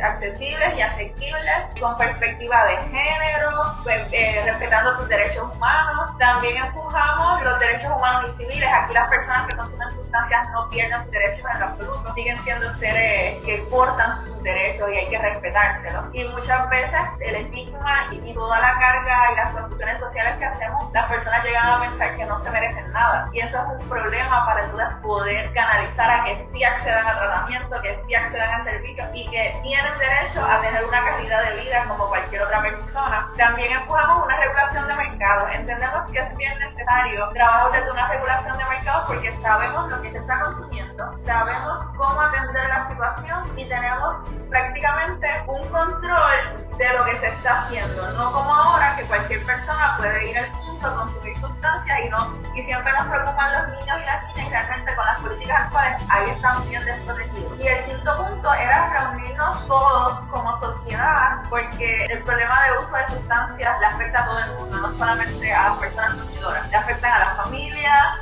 accesibles 0.02 0.76
y 0.76 0.80
asequibles 0.80 1.66
con 1.80 1.96
perspectiva 1.96 2.64
de 2.64 2.76
género, 2.88 3.74
pues, 3.82 4.08
eh, 4.12 4.42
respetando 4.44 4.96
tus 4.98 5.08
derechos 5.08 5.54
humanos. 5.54 6.16
También 6.18 6.56
empujamos 6.64 7.42
los 7.42 7.58
derechos 7.60 7.90
humanos 7.96 8.30
y 8.30 8.32
civiles. 8.34 8.68
Aquí 8.72 8.94
las 8.94 9.08
personas 9.08 9.46
ketakutan-ketakutan 9.50 10.09
sustancias 10.10 10.50
no 10.50 10.68
pierden 10.70 10.98
sus 11.00 11.10
derechos 11.12 11.44
en 11.54 11.62
absoluto, 11.62 12.14
siguen 12.14 12.36
siendo 12.42 12.72
seres 12.74 13.40
que 13.44 13.64
portan 13.70 14.24
sus 14.24 14.42
derechos 14.42 14.88
y 14.92 14.96
hay 14.96 15.08
que 15.08 15.18
respetárselos. 15.18 16.06
Y 16.12 16.24
muchas 16.24 16.68
veces 16.68 17.00
el 17.20 17.36
estigma 17.36 18.06
y 18.10 18.34
toda 18.34 18.58
la 18.58 18.74
carga 18.78 19.32
y 19.32 19.36
las 19.36 19.50
construcciones 19.50 20.00
sociales 20.00 20.34
que 20.38 20.44
hacemos, 20.46 20.92
las 20.92 21.06
personas 21.06 21.44
llegan 21.44 21.64
a 21.64 21.80
pensar 21.80 22.16
que 22.16 22.24
no 22.24 22.42
se 22.42 22.50
merecen 22.50 22.90
nada. 22.92 23.30
Y 23.32 23.40
eso 23.40 23.56
es 23.56 23.82
un 23.82 23.88
problema 23.88 24.44
para 24.46 24.64
entonces 24.64 24.88
poder 25.00 25.52
canalizar 25.52 26.10
a 26.10 26.24
que 26.24 26.36
sí 26.36 26.64
accedan 26.64 27.06
a 27.06 27.16
tratamiento, 27.16 27.80
que 27.82 27.96
sí 27.98 28.14
accedan 28.14 28.60
a 28.60 28.64
servicios 28.64 29.08
y 29.14 29.30
que 29.30 29.56
tienen 29.62 29.98
derecho 29.98 30.44
a 30.44 30.60
tener 30.60 30.84
una 30.84 31.04
calidad 31.04 31.44
de 31.44 31.62
vida 31.62 31.84
como 31.86 32.08
cualquier 32.08 32.42
otra 32.42 32.62
persona. 32.62 33.30
También 33.36 33.72
empujamos 33.72 34.24
una 34.24 34.36
regulación 34.38 34.88
de 34.88 34.94
mercado. 34.94 35.48
Entendemos 35.52 36.10
que 36.10 36.18
es 36.18 36.36
bien 36.36 36.58
necesario 36.58 37.28
trabajar 37.28 37.70
desde 37.70 37.92
una 37.92 38.08
regulación 38.08 38.58
de 38.58 38.64
mercado 38.64 39.04
porque 39.06 39.30
sabemos 39.36 39.88
lo 39.88 39.99
que 40.02 40.12
se 40.12 40.18
está 40.18 40.40
consumiendo, 40.40 41.18
sabemos 41.18 41.84
cómo 41.96 42.20
atender 42.20 42.68
la 42.68 42.88
situación 42.88 43.58
y 43.58 43.68
tenemos 43.68 44.16
prácticamente 44.48 45.26
un 45.46 45.66
control 45.68 46.66
de 46.76 46.92
lo 46.94 47.04
que 47.04 47.18
se 47.18 47.28
está 47.28 47.60
haciendo, 47.60 48.12
no 48.12 48.32
como 48.32 48.54
ahora 48.54 48.96
que 48.96 49.04
cualquier 49.04 49.44
persona 49.44 49.96
puede 49.98 50.30
ir 50.30 50.38
al 50.38 50.50
punto 50.52 50.86
a 50.86 50.94
consumir 50.94 51.36
sustancias 51.36 51.98
y 52.04 52.08
no 52.08 52.40
y 52.54 52.62
siempre 52.62 52.92
nos 52.92 53.06
preocupan 53.06 53.52
los 53.52 53.72
niños 53.72 53.98
y 54.00 54.06
las 54.06 54.26
niñas 54.28 54.46
y 54.46 54.50
realmente 54.50 54.94
con 54.94 55.06
las 55.06 55.20
políticas 55.20 55.62
actuales 55.62 56.02
ahí 56.08 56.30
están 56.30 56.68
bien 56.68 56.84
desprotegidos. 56.84 57.60
Y 57.60 57.66
el 57.66 57.84
quinto 57.84 58.16
punto 58.16 58.54
era 58.54 58.88
reunirnos 58.88 59.66
todos 59.66 60.26
como 60.26 60.58
sociedad 60.58 61.42
porque 61.48 62.06
el 62.06 62.22
problema 62.22 62.62
de 62.64 62.78
uso 62.78 62.96
de 62.96 63.08
sustancias 63.08 63.80
le 63.80 63.86
afecta 63.86 64.22
a 64.22 64.24
todo 64.26 64.38
el 64.38 64.52
mundo, 64.54 64.76
no 64.78 64.98
solamente 64.98 65.52
a 65.52 65.68
las 65.68 65.78
personas 65.78 66.14
consumidoras, 66.14 66.70
le 66.70 66.76
afectan 66.76 67.12
a 67.12 67.18
las 67.20 67.29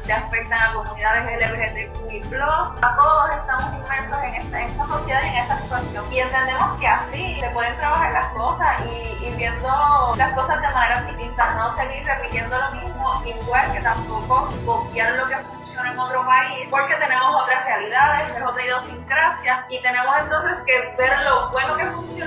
le 0.09 0.14
afectan 0.14 0.59
a 0.59 0.73
comunidades 0.73 1.23
LGBTQI+, 1.37 2.23
a 2.40 2.97
todos 2.97 3.31
estamos 3.31 3.75
inmersos 3.75 4.23
en 4.25 4.35
esta, 4.37 4.62
en 4.62 4.75
sociedad 4.75 5.23
y 5.23 5.29
en 5.29 5.35
esta 5.35 5.59
situación. 5.59 6.05
Y 6.11 6.21
entendemos 6.21 6.81
que 6.81 6.88
así 6.88 7.40
se 7.40 7.51
pueden 7.51 7.77
trabajar 7.77 8.12
las 8.12 8.29
cosas 8.29 8.81
y, 8.87 9.27
y 9.27 9.35
viendo 9.37 10.14
las 10.16 10.33
cosas 10.33 10.62
de 10.62 10.68
manera 10.68 11.03
distinta, 11.03 11.55
no 11.57 11.77
seguir 11.77 12.07
repitiendo 12.07 12.57
lo 12.57 12.71
mismo, 12.71 13.23
igual 13.27 13.71
que 13.71 13.81
tampoco 13.81 14.49
copiar 14.64 15.12
lo 15.12 15.29
que 15.29 15.37
funciona 15.37 15.92
en 15.92 15.99
otro 15.99 16.25
país, 16.25 16.66
porque 16.71 16.94
tenemos 16.94 17.42
otras 17.42 17.66
realidades, 17.66 18.35
es 18.35 18.42
otra 18.42 18.64
idiosincrasia, 18.64 19.66
y 19.68 19.83
tenemos 19.83 20.16
entonces 20.21 20.59
que 20.64 20.94
ver 20.97 21.18
lo 21.21 21.51
bueno 21.51 21.77
que 21.77 21.85
funcionó 21.85 22.16
y 22.16 22.17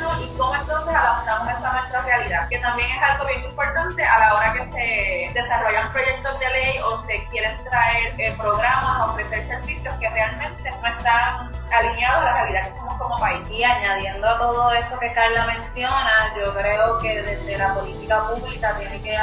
cómo 0.42 0.56
entonces 0.56 0.96
adaptamos 0.96 1.50
esto 1.50 1.68
a 1.68 1.74
nuestra 1.74 2.02
realidad, 2.02 2.50
que 2.50 2.58
también 2.58 2.90
es 2.90 3.02
algo 3.04 3.28
bien 3.28 3.44
importante 3.46 4.04
a 4.04 4.20
la 4.20 4.36
hora 4.36 4.54
que 4.54 4.66
se 4.66 5.40
desarrollan 5.40 5.92
proyectos 5.92 6.40
de 6.40 6.50
ley 6.50 6.80
o 6.80 7.00
se 7.02 7.24
quieren 7.28 7.56
traer 7.64 8.14
eh, 8.18 8.34
programas, 8.38 9.10
ofrecer 9.10 9.46
servicios 9.48 9.94
que 10.00 10.10
realmente 10.10 10.72
no 10.82 10.88
están 10.88 11.52
alineados 11.72 12.24
a 12.24 12.26
la 12.26 12.34
realidad 12.34 12.64
que 12.64 12.74
somos 12.74 12.81
como 13.02 13.18
país. 13.18 13.48
Y 13.50 13.64
añadiendo 13.64 14.28
a 14.28 14.38
todo 14.38 14.72
eso 14.72 14.98
que 15.00 15.12
Carla 15.14 15.46
menciona, 15.48 16.32
yo 16.36 16.54
creo 16.54 17.00
que 17.00 17.22
desde 17.22 17.58
la 17.58 17.74
política 17.74 18.22
pública 18.28 18.76
tiene 18.78 19.02
que 19.02 19.18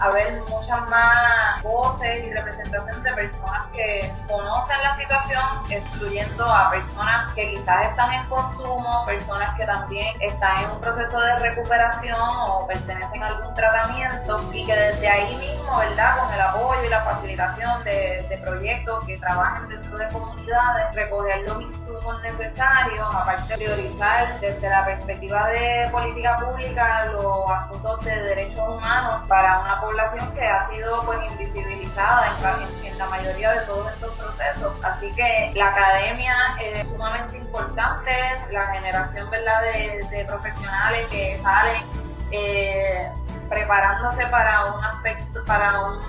haber 0.00 0.40
muchas 0.48 0.88
más 0.88 1.62
voces 1.62 2.24
y 2.24 2.32
representación 2.32 3.02
de 3.02 3.12
personas 3.12 3.66
que 3.72 4.12
conocen 4.28 4.76
la 4.82 4.94
situación, 4.96 5.42
excluyendo 5.70 6.44
a 6.46 6.70
personas 6.70 7.32
que 7.34 7.50
quizás 7.50 7.86
están 7.86 8.12
en 8.12 8.26
consumo, 8.28 9.04
personas 9.06 9.54
que 9.56 9.66
también 9.66 10.14
están 10.20 10.64
en 10.64 10.70
un 10.70 10.80
proceso 10.80 11.20
de 11.20 11.36
recuperación 11.38 12.20
o 12.20 12.66
pertenecen 12.66 13.22
a 13.22 13.26
algún 13.26 13.54
tratamiento 13.54 14.50
y 14.52 14.64
que 14.64 14.74
desde 14.74 15.08
ahí 15.08 15.36
mismo, 15.36 15.53
¿verdad? 15.78 16.18
Con 16.18 16.34
el 16.34 16.40
apoyo 16.40 16.84
y 16.84 16.88
la 16.88 17.04
facilitación 17.04 17.84
de, 17.84 18.40
proyectos 18.44 19.04
que 19.06 19.16
trabajen 19.18 19.68
dentro 19.68 19.96
de 19.96 20.08
comunidades, 20.08 20.94
recoger 20.94 21.48
los 21.48 21.62
insumos 21.62 22.22
necesarios, 22.22 23.06
aparte 23.14 23.56
de 23.56 23.64
priorizar 23.64 24.40
desde 24.40 24.68
la 24.68 24.84
perspectiva 24.84 25.48
de 25.48 25.88
política 25.90 26.36
pública 26.38 27.06
los 27.06 27.50
asuntos 27.50 28.04
de 28.04 28.14
derechos 28.24 28.68
humanos 28.68 29.26
para 29.28 29.60
una 29.60 29.80
población 29.80 30.30
que 30.34 30.42
ha 30.42 30.68
sido 30.68 31.00
pues 31.06 31.18
invisibilizada 31.30 32.26
en, 32.26 32.86
en 32.86 32.98
la 32.98 33.06
mayoría 33.06 33.52
de 33.52 33.60
todos 33.60 33.92
estos 33.92 34.12
procesos. 34.14 34.74
Así 34.84 35.10
que 35.14 35.52
la 35.54 35.68
academia 35.68 36.34
es 36.60 36.86
sumamente 36.88 37.38
importante, 37.38 38.12
la 38.50 38.66
generación 38.66 39.30
¿verdad? 39.30 39.62
De, 39.62 40.06
de 40.10 40.24
profesionales 40.26 41.06
que 41.10 41.38
salen 41.38 41.82
eh, 42.30 43.10
preparándose 43.54 44.26
para 44.26 44.74
un 44.74 44.84
aspecto, 44.84 45.44
para 45.44 45.80
un 45.80 46.00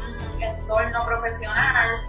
entorno 0.41 1.05
profesional, 1.05 2.08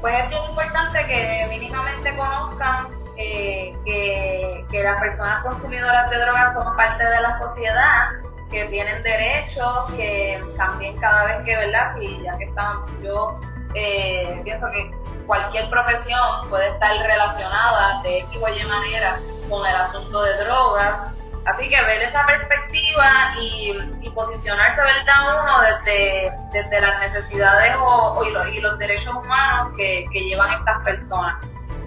pues 0.00 0.14
es 0.22 0.30
bien 0.30 0.42
importante 0.48 1.04
que 1.06 1.46
mínimamente 1.50 2.16
conozcan 2.16 2.88
eh, 3.16 3.76
que, 3.84 4.64
que, 4.70 4.82
las 4.82 5.00
personas 5.00 5.42
consumidoras 5.42 6.10
de 6.10 6.18
drogas 6.18 6.52
son 6.52 6.76
parte 6.76 7.04
de 7.04 7.20
la 7.20 7.38
sociedad, 7.38 8.10
que 8.50 8.66
tienen 8.66 9.02
derechos, 9.02 9.92
que 9.96 10.40
también 10.56 10.96
cada 10.98 11.26
vez 11.26 11.44
que, 11.44 11.56
¿verdad? 11.56 11.96
Y 12.00 12.22
ya 12.22 12.36
que 12.38 12.44
están, 12.44 12.84
yo 13.02 13.40
eh, 13.74 14.40
pienso 14.44 14.70
que 14.70 14.94
cualquier 15.26 15.68
profesión 15.70 16.48
puede 16.48 16.68
estar 16.68 16.96
relacionada 16.98 18.02
de 18.02 18.18
X 18.18 18.38
o 18.40 18.48
Y 18.48 18.64
manera 18.66 19.18
con 19.48 19.66
el 19.66 19.74
asunto 19.74 20.22
de 20.22 20.44
drogas. 20.44 21.12
Así 21.46 21.68
que 21.68 21.80
ver 21.80 22.02
esa 22.02 22.26
perspectiva 22.26 23.32
y, 23.40 23.76
y 24.02 24.10
posicionarse, 24.10 24.82
¿verdad? 24.82 25.42
Uno 25.42 25.60
desde, 25.62 26.32
desde 26.52 26.80
las 26.80 27.00
necesidades 27.00 27.72
o, 27.78 28.24
y, 28.24 28.32
los, 28.32 28.48
y, 28.48 28.60
los, 28.60 28.76
derechos 28.78 29.14
humanos 29.14 29.72
que, 29.76 30.06
que 30.12 30.20
llevan 30.24 30.52
estas 30.54 30.82
personas. 30.82 31.36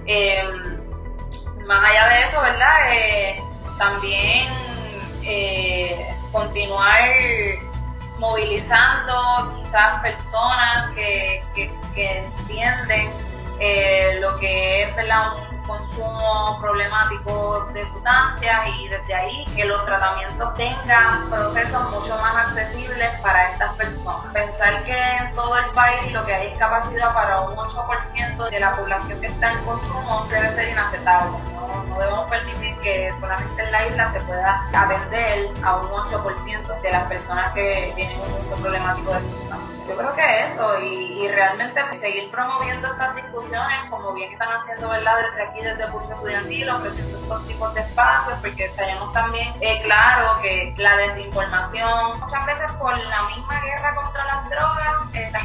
Eh, 0.06 0.44
más 1.66 1.84
allá 1.84 2.08
de 2.08 2.24
eso, 2.24 2.42
¿verdad? 2.42 2.94
Eh, 2.94 3.44
también 3.78 4.48
eh, 5.24 6.16
continuar 6.32 7.04
movilizando 8.18 9.54
quizás 9.56 10.02
personas 10.02 10.94
que, 10.96 11.44
que, 11.54 11.72
que 11.94 12.18
entienden 12.20 13.10
eh, 13.60 14.18
lo 14.22 14.38
que 14.40 14.84
es 14.84 14.96
¿verdad? 14.96 15.34
un 15.36 15.49
consumo 15.70 16.58
problemático 16.60 17.70
de 17.74 17.86
sustancias 17.86 18.68
y 18.80 18.88
desde 18.88 19.14
ahí 19.14 19.46
que 19.56 19.66
los 19.66 19.86
tratamientos 19.86 20.54
tengan 20.56 21.30
procesos 21.30 21.92
mucho 21.92 22.18
más 22.18 22.48
accesibles 22.48 23.10
para 23.22 23.52
estas 23.52 23.74
personas. 23.76 24.34
Pensar 24.34 24.84
que 24.84 24.98
en 24.98 25.34
todo 25.36 25.58
el 25.58 25.70
país 25.72 26.12
lo 26.12 26.26
que 26.26 26.34
hay 26.34 26.48
es 26.48 26.60
capacidad 26.60 27.14
para 27.14 27.42
un 27.42 27.56
8% 27.56 28.50
de 28.50 28.60
la 28.60 28.76
población 28.76 29.22
que 29.22 29.28
está 29.28 29.52
en 29.52 29.60
consumo 29.60 30.26
debe 30.30 30.52
ser 30.56 30.70
inaceptable. 30.70 31.38
No, 31.54 31.96
debemos 32.00 32.30
permitir 32.30 32.78
que 32.80 33.14
solamente 33.20 33.64
en 33.64 33.72
la 33.72 33.88
isla 33.88 34.12
se 34.12 34.20
pueda 34.22 34.68
atender 34.74 35.52
a 35.64 35.76
un 35.76 35.88
8% 35.88 36.82
de 36.82 36.92
las 36.92 37.08
personas 37.08 37.54
que 37.54 37.94
tienen 37.96 38.20
un 38.20 38.34
uso 38.42 38.56
problemático 38.62 39.14
de 39.14 39.20
sustancias. 39.20 39.49
Yo 39.90 39.98
creo 39.98 40.16
que 40.16 40.44
eso 40.46 40.80
y, 40.82 41.24
y 41.24 41.28
realmente 41.30 41.82
seguir 42.00 42.30
promoviendo 42.30 42.88
estas 42.90 43.16
discusiones 43.16 43.90
como 43.90 44.14
bien 44.14 44.32
están 44.32 44.50
haciendo 44.52 44.88
¿verdad? 44.88 45.14
desde 45.32 45.50
aquí, 45.50 45.62
desde 45.62 45.92
curso 45.92 46.14
estudiantil, 46.14 46.70
ofreciendo 46.70 47.18
estos 47.18 47.48
tipos 47.48 47.74
de 47.74 47.82
espacios 47.82 48.38
porque 48.40 48.70
tenemos 48.78 49.12
también 49.14 49.52
eh, 49.62 49.82
claro 49.82 50.40
que 50.44 50.76
la 50.78 50.96
desinformación 50.98 52.20
muchas 52.20 52.46
veces 52.46 52.72
por 52.74 52.98
la 52.98 53.24
misma 53.24 53.62
guerra 53.62 53.96
contra 53.96 54.26
las 54.26 54.50
drogas 54.50 54.94
está 55.14 55.40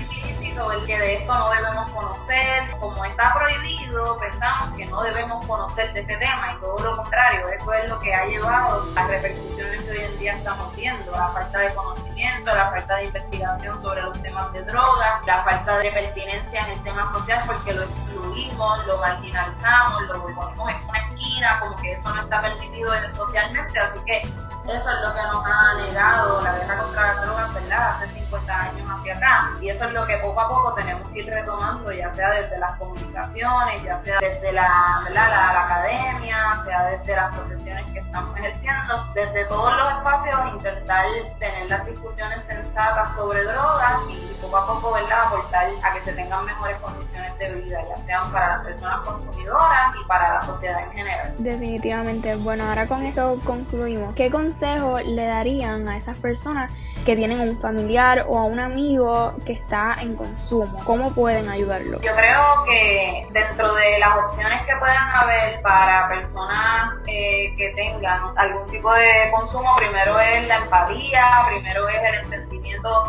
el 0.54 0.86
que 0.86 0.98
de 0.98 1.14
esto 1.16 1.34
no 1.34 1.50
debemos 1.50 1.90
conocer, 1.90 2.70
como 2.78 3.04
está 3.04 3.34
prohibido 3.34 4.16
pensamos 4.18 4.76
que 4.76 4.86
no 4.86 5.02
debemos 5.02 5.44
conocer 5.46 5.92
de 5.92 6.00
este 6.00 6.16
tema 6.16 6.52
y 6.52 6.60
todo 6.60 6.78
lo 6.78 6.96
contrario, 6.96 7.48
eso 7.48 7.72
es 7.72 7.90
lo 7.90 7.98
que 7.98 8.14
ha 8.14 8.24
llevado 8.26 8.86
a 8.94 9.06
repercusiones 9.06 9.82
que 9.82 9.90
hoy 9.90 10.04
en 10.04 10.18
día 10.18 10.32
estamos 10.36 10.74
viendo, 10.76 11.10
la 11.10 11.28
falta 11.28 11.58
de 11.58 11.74
conocimiento, 11.74 12.54
la 12.54 12.70
falta 12.70 12.96
de 12.96 13.04
investigación 13.06 13.80
sobre 13.80 14.02
los 14.02 14.22
temas 14.22 14.52
de 14.52 14.62
drogas, 14.62 15.26
la 15.26 15.44
falta 15.44 15.78
de 15.78 15.90
pertinencia 15.90 16.60
en 16.66 16.72
el 16.72 16.82
tema 16.84 17.10
social 17.12 17.42
porque 17.46 17.74
lo 17.74 17.82
excluimos, 17.82 18.86
lo 18.86 18.98
marginalizamos, 18.98 20.02
lo 20.06 20.22
ponemos 20.22 20.70
en 20.70 20.88
una 20.88 20.98
esquina, 21.08 21.60
como 21.60 21.76
que 21.76 21.92
eso 21.92 22.14
no 22.14 22.22
está 22.22 22.40
permitido 22.40 22.92
socialmente, 23.10 23.78
así 23.78 23.98
que 24.04 24.22
eso 24.66 24.90
es 24.90 25.00
lo 25.02 25.14
que 25.14 25.22
nos 25.22 25.44
ha 25.44 25.74
negado 25.74 26.42
la 26.42 26.52
guerra 26.54 26.78
contra 26.78 27.02
las 27.02 27.22
drogas, 27.22 27.54
¿verdad? 27.54 27.90
Hace 27.90 28.08
50 28.08 28.60
años 28.60 28.90
hacia 28.90 29.16
acá. 29.16 29.50
Y 29.60 29.68
eso 29.68 29.84
es 29.84 29.92
lo 29.92 30.06
que 30.06 30.16
poco 30.18 30.40
a 30.40 30.48
poco 30.48 30.74
tenemos 30.74 31.08
que 31.10 31.18
ir 31.20 31.26
retomando, 31.26 31.92
ya 31.92 32.10
sea 32.10 32.30
desde 32.30 32.58
las 32.58 32.72
comunicaciones, 32.76 33.82
ya 33.82 33.98
sea 33.98 34.18
desde 34.20 34.52
la, 34.52 35.02
¿verdad? 35.04 35.28
la, 35.30 35.52
la 35.52 35.64
academia, 35.64 36.56
sea 36.64 36.84
desde 36.86 37.14
las 37.14 37.34
profesiones 37.34 37.90
que 37.90 37.98
estamos 37.98 38.34
ejerciendo, 38.36 39.06
desde 39.14 39.44
todos 39.46 39.76
los 39.76 39.92
espacios, 39.92 40.54
intentar 40.54 41.04
tener 41.38 41.70
las 41.70 41.84
discusiones 41.86 42.42
sensatas 42.42 43.14
sobre 43.14 43.44
drogas 43.44 43.98
y 44.08 44.33
poco 44.44 44.56
a 44.56 44.66
poco, 44.66 44.94
¿verdad?, 44.94 45.24
aportar 45.26 45.66
a 45.82 45.94
que 45.94 46.00
se 46.02 46.12
tengan 46.12 46.44
mejores 46.44 46.76
condiciones 46.78 47.36
de 47.38 47.52
vida, 47.54 47.80
ya 47.88 47.96
sean 48.02 48.30
para 48.32 48.48
las 48.48 48.64
personas 48.64 49.00
consumidoras 49.00 49.94
y 50.00 50.06
para 50.06 50.34
la 50.34 50.40
sociedad 50.42 50.80
en 50.84 50.92
general. 50.92 51.34
Definitivamente. 51.38 52.36
Bueno, 52.36 52.64
ahora 52.64 52.86
con 52.86 53.04
esto 53.04 53.38
concluimos. 53.44 54.14
¿Qué 54.14 54.30
consejo 54.30 54.98
le 55.00 55.26
darían 55.26 55.88
a 55.88 55.96
esas 55.96 56.18
personas 56.18 56.72
que 57.04 57.16
tienen 57.16 57.40
un 57.40 57.60
familiar 57.60 58.24
o 58.28 58.38
a 58.38 58.44
un 58.44 58.60
amigo 58.60 59.34
que 59.44 59.52
está 59.52 59.94
en 60.00 60.16
consumo? 60.16 60.80
¿Cómo 60.84 61.12
pueden 61.12 61.48
ayudarlo? 61.48 62.00
Yo 62.00 62.14
creo 62.14 62.64
que 62.64 63.28
dentro 63.30 63.74
de 63.74 63.98
las 63.98 64.16
opciones 64.16 64.62
que 64.66 64.74
puedan 64.76 65.10
haber 65.10 65.60
para 65.62 66.08
personas 66.08 66.94
eh, 67.06 67.54
que 67.56 67.72
tengan 67.74 68.32
algún 68.36 68.66
tipo 68.70 68.92
de 68.94 69.30
consumo, 69.32 69.74
primero 69.76 70.18
es 70.18 70.46
la 70.48 70.56
empatía, 70.56 71.44
primero 71.48 71.88
es 71.88 72.02
el 72.02 72.14
entendimiento 72.14 72.53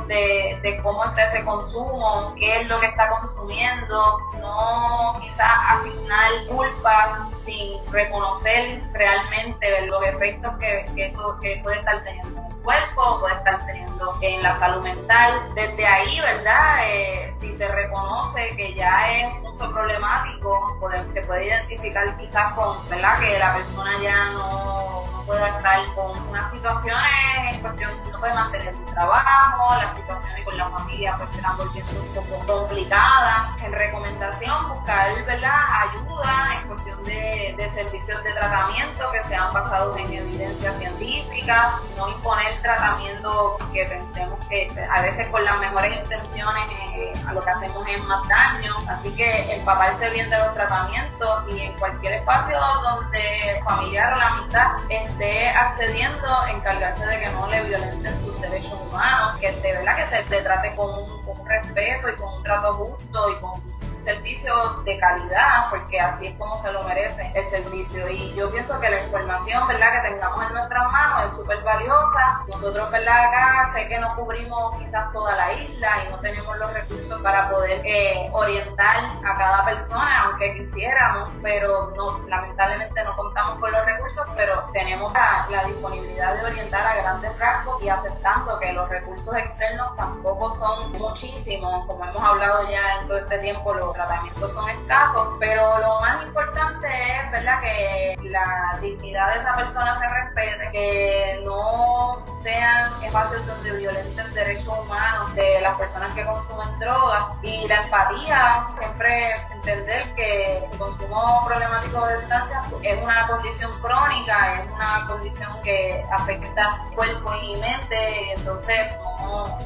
de, 0.07 0.79
cómo 0.83 1.03
está 1.05 1.25
ese 1.25 1.43
consumo, 1.43 2.33
qué 2.37 2.61
es 2.61 2.67
lo 2.67 2.79
que 2.79 2.87
está 2.87 3.09
consumiendo, 3.09 4.19
no 4.39 5.17
quizás 5.21 5.49
asignar 5.69 6.31
culpas 6.49 7.29
sin 7.43 7.79
reconocer 7.91 8.81
realmente 8.93 9.87
los 9.87 10.03
efectos 10.03 10.53
que, 10.59 10.85
eso 10.97 11.37
que 11.41 11.59
puede 11.63 11.77
estar 11.77 12.03
teniendo 12.03 12.41
cuerpo, 12.63 13.19
puede 13.19 13.35
estar 13.35 13.65
teniendo 13.65 14.17
en 14.21 14.41
la 14.41 14.55
salud 14.55 14.81
mental. 14.81 15.53
Desde 15.53 15.85
ahí, 15.85 16.19
¿verdad? 16.19 16.89
Eh, 16.89 17.31
si 17.39 17.53
se 17.53 17.67
reconoce 17.67 18.55
que 18.55 18.73
ya 18.73 19.11
es 19.19 19.43
un 19.43 19.57
problemático, 19.57 20.77
se 21.07 21.21
puede 21.21 21.45
identificar 21.45 22.17
quizás 22.17 22.53
con, 22.53 22.77
¿verdad? 22.89 23.19
Que 23.19 23.37
la 23.37 23.53
persona 23.53 23.91
ya 24.01 24.31
no 24.31 24.84
pueda 25.25 25.57
estar 25.57 25.85
con 25.95 26.17
unas 26.29 26.51
situaciones 26.51 27.53
en 27.53 27.61
cuestión, 27.61 27.91
no 28.11 28.19
puede 28.19 28.33
mantener 28.33 28.75
su 28.75 28.83
trabajo, 28.93 29.75
las 29.75 29.95
situaciones 29.95 30.45
con 30.45 30.57
la 30.57 30.69
familia 30.69 31.15
pues 31.17 31.29
se 31.31 31.37
están 31.37 31.57
volviendo 31.57 32.01
un 32.01 32.13
poco 32.13 32.45
complicadas. 32.45 33.55
En 33.63 33.73
recomendación, 33.73 34.69
buscar. 34.69 35.09
Ayuda 35.09 36.14
en 36.23 36.67
cuestión 36.67 37.03
de, 37.03 37.71
servicios 37.73 38.23
de 38.23 38.31
tratamiento 38.31 39.11
que 39.11 39.23
sean 39.23 39.51
basados 39.53 39.97
en 39.97 40.13
evidencia 40.13 40.71
científica, 40.73 41.79
no 41.97 42.09
imponer 42.09 42.53
tratamiento 42.61 43.57
que 43.73 43.85
pensemos 43.85 44.39
que 44.47 44.71
a 44.89 45.01
veces 45.01 45.27
con 45.29 45.43
las 45.43 45.59
mejores 45.59 45.97
intenciones 45.97 46.63
eh, 46.95 47.13
a 47.27 47.33
lo 47.33 47.41
que 47.41 47.49
hacemos 47.49 47.85
es 47.87 48.01
más 48.03 48.25
daño. 48.27 48.75
Así 48.87 49.13
que 49.15 49.55
empaparse 49.55 50.09
bien 50.11 50.29
de 50.29 50.37
los 50.37 50.53
tratamientos 50.53 51.43
y 51.49 51.61
en 51.61 51.77
cualquier 51.77 52.13
espacio 52.13 52.57
donde 52.83 53.61
familiar 53.65 54.13
o 54.13 54.17
la 54.17 54.27
amistad 54.27 54.67
esté 54.89 55.49
accediendo, 55.49 56.27
encargarse 56.47 57.05
de 57.05 57.19
que 57.19 57.29
no 57.31 57.47
le 57.47 57.61
violenten 57.63 58.17
sus 58.19 58.39
derechos 58.41 58.79
humanos, 58.87 59.35
que 59.41 59.51
de 59.51 59.73
verdad 59.73 59.95
que 59.97 60.05
se 60.05 60.29
le 60.29 60.41
trate 60.41 60.75
con 60.75 60.93
un 60.93 61.45
respeto 61.45 62.09
y 62.09 62.15
con 62.15 62.33
un 62.33 62.43
trato 62.43 62.73
justo 62.75 63.31
y 63.31 63.41
con 63.41 63.74
servicio 64.05 64.53
de 64.85 64.97
calidad, 64.99 65.69
porque 65.69 65.99
así 65.99 66.27
es 66.27 66.37
como 66.37 66.57
se 66.57 66.71
lo 66.71 66.83
merece 66.83 67.31
el 67.33 67.45
servicio. 67.45 68.07
Y 68.09 68.33
yo 68.35 68.51
pienso 68.51 68.79
que 68.79 68.89
la 68.89 69.01
información, 69.01 69.67
¿verdad?, 69.67 70.03
que 70.03 70.11
tengamos 70.11 70.47
en 70.47 70.53
nuestras 70.53 70.91
manos 70.91 71.25
es 71.25 71.31
súper 71.33 71.61
valiosa. 71.63 72.41
Nosotros, 72.47 72.91
¿verdad?, 72.91 73.25
acá 73.25 73.71
sé 73.73 73.87
que 73.87 73.99
no 73.99 74.15
cubrimos 74.15 74.77
quizás 74.77 75.11
toda 75.11 75.35
la 75.35 75.53
isla 75.53 76.05
y 76.05 76.11
no 76.11 76.19
tenemos 76.19 76.57
los 76.57 76.71
recursos 76.73 77.21
para 77.21 77.49
poder 77.49 77.81
eh, 77.83 78.29
orientar 78.31 79.05
a 79.25 79.37
cada 79.37 79.65
persona, 79.65 80.23
aunque 80.25 80.55
quisiéramos, 80.55 81.31
pero 81.41 81.91
no, 81.95 82.19
lamentablemente 82.27 83.03
no 83.03 83.15
contamos 83.15 83.59
con 83.59 83.71
los 83.71 83.85
recursos, 83.85 84.23
pero 84.35 84.69
tenemos 84.71 85.11
la, 85.13 85.65
disponibilidad 85.65 86.35
de 86.35 86.45
orientar 86.45 86.85
a 86.85 86.95
grandes 86.95 87.39
rasgos 87.39 87.81
y 87.81 87.89
aceptando 87.89 88.59
que 88.59 88.71
los 88.73 88.87
recursos 88.87 89.35
externos 89.35 89.95
tampoco 89.95 90.51
son 90.51 90.91
muchísimos, 90.91 91.87
como 91.87 92.05
hemos 92.05 92.23
hablado 92.23 92.69
ya 92.69 92.99
en 93.01 93.07
todo 93.07 93.17
este 93.17 93.39
tiempo, 93.39 93.73
los 93.73 93.94
tratamientos 93.95 94.53
son 94.53 94.69
escasos, 94.69 95.29
pero 95.39 95.79
lo 95.79 95.99
más 96.01 96.25
importante 96.25 96.87
es, 96.87 97.31
¿verdad?, 97.31 97.61
que 97.61 98.17
la 98.23 98.77
dignidad 98.81 99.31
de 99.33 99.39
esa 99.39 99.55
persona 99.55 99.97
se 99.97 100.07
respete, 100.07 100.71
que 100.71 101.41
no 101.43 102.23
sean 102.43 102.91
espacios 103.03 103.45
donde 103.47 103.77
violenten 103.77 104.33
derechos 104.33 104.67
humanos 104.67 105.33
de 105.35 105.61
las 105.61 105.77
personas 105.77 106.11
que 106.13 106.25
consumen 106.25 106.79
drogas 106.79 107.25
y 107.41 107.67
la 107.67 107.83
empatía, 107.83 108.67
siempre 108.77 109.35
entender 109.51 110.13
que 110.15 110.57
el 110.57 110.77
consumo 110.77 111.43
problemático 111.47 112.05
de 112.07 112.17
sustancias 112.19 112.63
es 112.83 113.01
una 113.01 113.27
condición 113.27 113.71
crónica, 113.81 114.61
es 114.61 114.71
una 114.71 115.05
condición 115.07 115.61
que 115.63 116.05
afecta 116.11 116.85
cuerpo 116.93 117.33
y 117.41 117.55
mente, 117.57 118.33
entonces 118.33 118.93
no, 119.21 119.57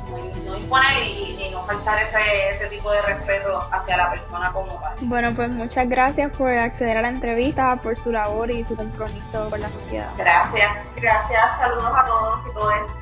no, 0.45 0.57
imponer 0.57 1.03
y, 1.03 1.37
y, 1.41 1.49
no 1.51 1.63
faltar 1.63 2.01
ese, 2.01 2.49
ese 2.51 2.67
tipo 2.67 2.91
de 2.91 3.01
respeto 3.01 3.59
hacia 3.71 3.97
la 3.97 4.09
persona 4.09 4.51
bueno, 5.01 5.31
pues 5.35 5.55
muchas 5.55 5.87
gracias 5.87 6.31
por 6.35 6.49
acceder 6.49 6.97
a 6.97 7.01
la 7.01 7.09
entrevista, 7.09 7.75
por 7.77 7.97
su 7.97 8.11
labor 8.11 8.51
y 8.51 8.65
su 8.65 8.75
compromiso 8.75 9.49
con 9.49 9.61
la 9.61 9.69
sociedad. 9.69 10.09
Gracias, 10.17 10.77
gracias, 10.95 11.57
saludos 11.57 11.91
a 11.95 12.05
todos 12.05 12.39
y 12.49 12.53
todas. 12.53 12.98